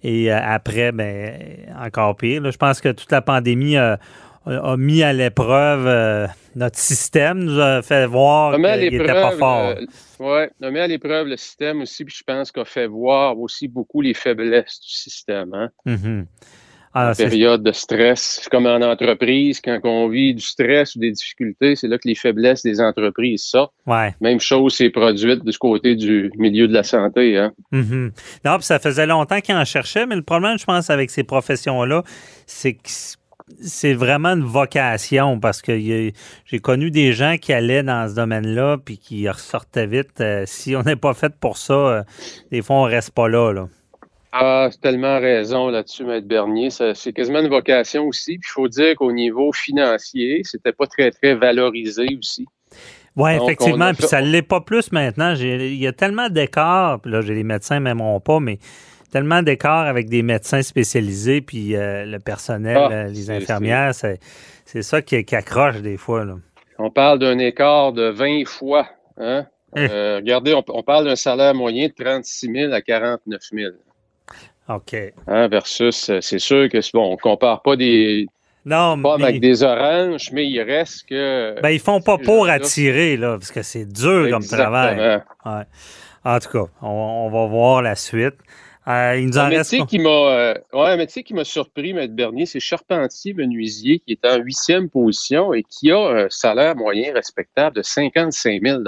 [0.02, 1.34] et euh, après, ben,
[1.78, 2.40] encore pire.
[2.40, 2.50] là.
[2.50, 3.98] je pense que toute la pandémie a,
[4.78, 6.26] mis à l'épreuve euh,
[6.56, 9.74] notre système, nous a fait voir qu'il n'était pas fort.
[10.20, 13.68] euh, on met à l'épreuve le système aussi, puis je pense qu'on fait voir aussi
[13.68, 15.52] beaucoup les faiblesses du système.
[15.54, 15.70] Hein?
[15.86, 16.26] Mhm.
[16.96, 21.10] Ah, période de stress, c'est comme en entreprise, quand on vit du stress ou des
[21.10, 23.74] difficultés, c'est là que les faiblesses des entreprises sortent.
[23.86, 24.14] ouais.
[24.20, 27.36] Même chose s'est produite du côté du milieu de la santé.
[27.36, 27.52] Hein?
[27.72, 28.12] Mhm.
[28.44, 31.24] Non, puis ça faisait longtemps qu'ils en cherchaient, mais le problème, je pense, avec ces
[31.24, 32.04] professions-là,
[32.46, 32.88] c'est que
[33.60, 38.78] c'est vraiment une vocation parce que j'ai connu des gens qui allaient dans ce domaine-là
[38.78, 40.20] puis qui ressortaient vite.
[40.20, 42.02] Euh, si on n'est pas fait pour ça, euh,
[42.50, 43.52] des fois, on reste pas là.
[43.52, 43.68] là.
[44.32, 46.70] Ah, c'est tellement raison là-dessus, Maître Bernier.
[46.70, 48.38] C'est quasiment une vocation aussi.
[48.38, 52.46] Puis il faut dire qu'au niveau financier, c'était pas très, très valorisé aussi.
[53.16, 55.34] Oui, effectivement, puis ça ne l'est pas plus maintenant.
[55.36, 58.58] Il y a tellement d'écarts, puis là, j'ai les médecins ne m'aimeront pas, mais
[59.14, 64.18] tellement d'écarts avec des médecins spécialisés, puis euh, le personnel, Ah, euh, les infirmières, c'est
[64.64, 66.24] c'est ça qui, qui accroche des fois.
[66.24, 66.34] Là.
[66.78, 68.88] On parle d'un écart de 20 fois.
[69.16, 69.46] Hein?
[69.76, 69.86] Hein.
[69.90, 73.72] Euh, regardez, on, on parle d'un salaire moyen de 36 000 à 49 000.
[74.68, 74.96] OK.
[75.26, 78.26] Hein, versus, c'est sûr que, bon, on compare pas des
[78.64, 81.60] Non, pommes mais avec des oranges, mais il reste que...
[81.60, 85.20] ben, ils font pas pour attirer, là, parce que c'est dur comme travail.
[85.44, 85.62] Ouais.
[86.24, 88.36] En tout cas, on, on va voir la suite.
[88.86, 91.44] Euh, il nous en Un reste métier qui m'a euh, ouais, un métier qui m'a
[91.44, 96.26] surpris, Maître Bernier, c'est charpentier menuisier qui est en huitième position et qui a un
[96.28, 98.82] salaire moyen respectable de 55 000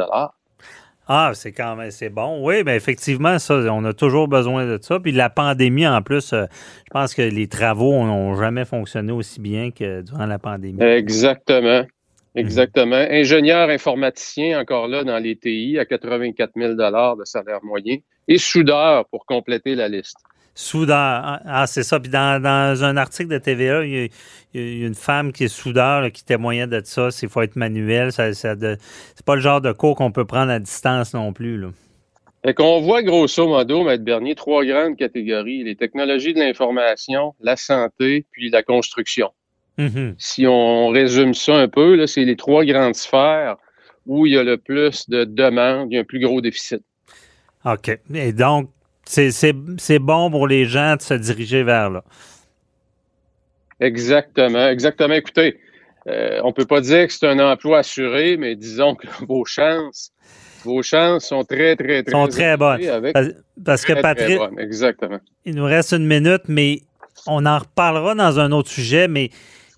[1.08, 2.44] Ah, c'est quand même c'est bon.
[2.44, 5.00] Oui, bien effectivement, ça, on a toujours besoin de ça.
[5.00, 6.44] Puis la pandémie, en plus, euh,
[6.84, 10.82] je pense que les travaux n'ont jamais fonctionné aussi bien que durant la pandémie.
[10.82, 11.86] Exactement.
[12.34, 12.96] Exactement.
[12.96, 17.96] Ingénieur informaticien, encore là, dans les TI, à 84 000 de salaire moyen.
[18.28, 20.16] Et soudeur, pour compléter la liste.
[20.54, 22.00] Soudeur, ah, ah, c'est ça.
[22.00, 24.08] Puis dans, dans un article de TVA, il y a,
[24.54, 27.08] il y a une femme qui est soudeur là, qui témoignait de ça.
[27.22, 28.10] Il faut être manuel.
[28.10, 31.58] Ça, ça c'est pas le genre de cours qu'on peut prendre à distance non plus.
[31.58, 31.68] Là.
[32.42, 35.64] Fait qu'on voit grosso modo, Maître Bernier, trois grandes catégories.
[35.64, 39.32] Les technologies de l'information, la santé, puis la construction.
[39.78, 40.14] Mhm.
[40.16, 43.56] Si on résume ça un peu, c'est les trois grandes sphères
[44.06, 46.82] où il y a le plus de demandes, il y a un plus gros déficit.
[47.66, 47.98] OK.
[48.14, 48.70] Et donc,
[49.04, 52.04] c'est- bon pour les gens de se diriger vers là.
[53.80, 55.14] Exactement, exactement.
[55.14, 55.58] Écoutez,
[56.08, 60.12] euh, on peut pas dire que c'est un emploi assuré, mais disons que vos chances,
[60.64, 62.80] vos chances sont très, très, très sont très bonnes.
[63.12, 63.28] Parce,
[63.64, 65.18] parce que très, Patrick, exactement.
[65.44, 66.82] il nous reste une minute, mais
[67.26, 69.30] on en reparlera dans un autre sujet, mais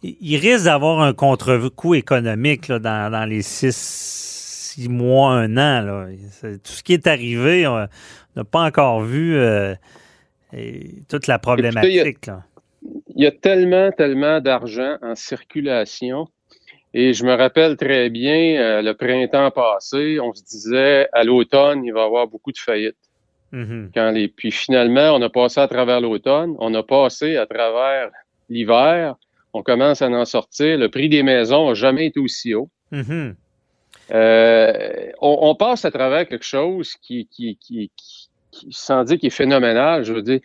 [0.02, 3.74] il il risque d'avoir un contre-coup économique là, dans, dans les six,
[4.78, 5.82] six mois, un an.
[5.82, 6.06] Là.
[6.42, 7.88] Tout ce qui est arrivé, on
[8.36, 9.74] n'a pas encore vu euh,
[10.52, 12.26] et toute la problématique.
[12.26, 12.44] là.
[13.16, 16.28] Il y a tellement, tellement d'argent en circulation.
[16.94, 21.84] Et je me rappelle très bien, euh, le printemps passé, on se disait à l'automne,
[21.84, 22.96] il va y avoir beaucoup de faillites.
[23.52, 23.90] Mhm.
[23.92, 24.28] Quand les...
[24.28, 28.10] Puis finalement, on a passé à travers l'automne, on a passé à travers
[28.48, 29.16] l'hiver,
[29.52, 30.78] on commence à en sortir.
[30.78, 32.70] Le prix des maisons n'a jamais été aussi haut.
[32.92, 33.34] Mhm.
[34.10, 39.18] Euh, on, on passe à travers quelque chose qui, qui, qui, qui, qui- sans dire
[39.18, 40.40] qui est phénoménal, je veux dire,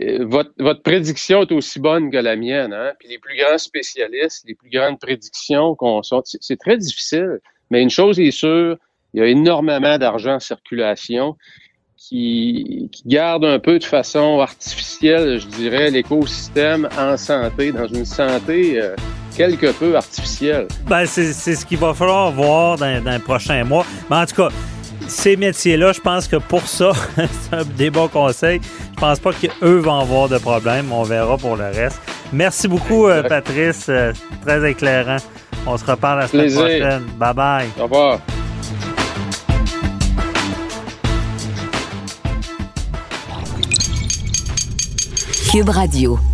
[0.00, 2.92] euh, votre, votre prédiction est aussi bonne que la mienne, hein?
[2.98, 7.40] Puis les plus grands spécialistes, les plus grandes prédictions qu'on sort, c'est très difficile.
[7.70, 8.76] Mais une chose est sûre,
[9.12, 11.36] il y a énormément d'argent en circulation
[11.96, 18.04] qui, qui garde un peu de façon artificielle, je dirais, l'écosystème en santé, dans une
[18.04, 18.96] santé euh,
[19.36, 20.68] quelque peu artificielle.
[20.86, 23.84] Ben, c'est c'est ce qu'il va falloir voir dans, dans les prochains mois.
[24.10, 24.48] Mais en tout cas,
[25.08, 28.60] ces métiers-là, je pense que pour ça, c'est un des bons conseils.
[28.94, 30.92] Je pense pas qu'eux vont avoir de problème.
[30.92, 32.00] On verra pour le reste.
[32.32, 33.22] Merci beaucoup, euh.
[33.22, 33.86] Patrice.
[33.88, 34.12] Euh,
[34.44, 35.16] très éclairant.
[35.66, 36.60] On se reparle la semaine Plaisir.
[36.60, 37.02] prochaine.
[37.18, 37.68] Bye bye.
[37.78, 38.18] Au revoir.
[45.50, 46.33] Cube Radio.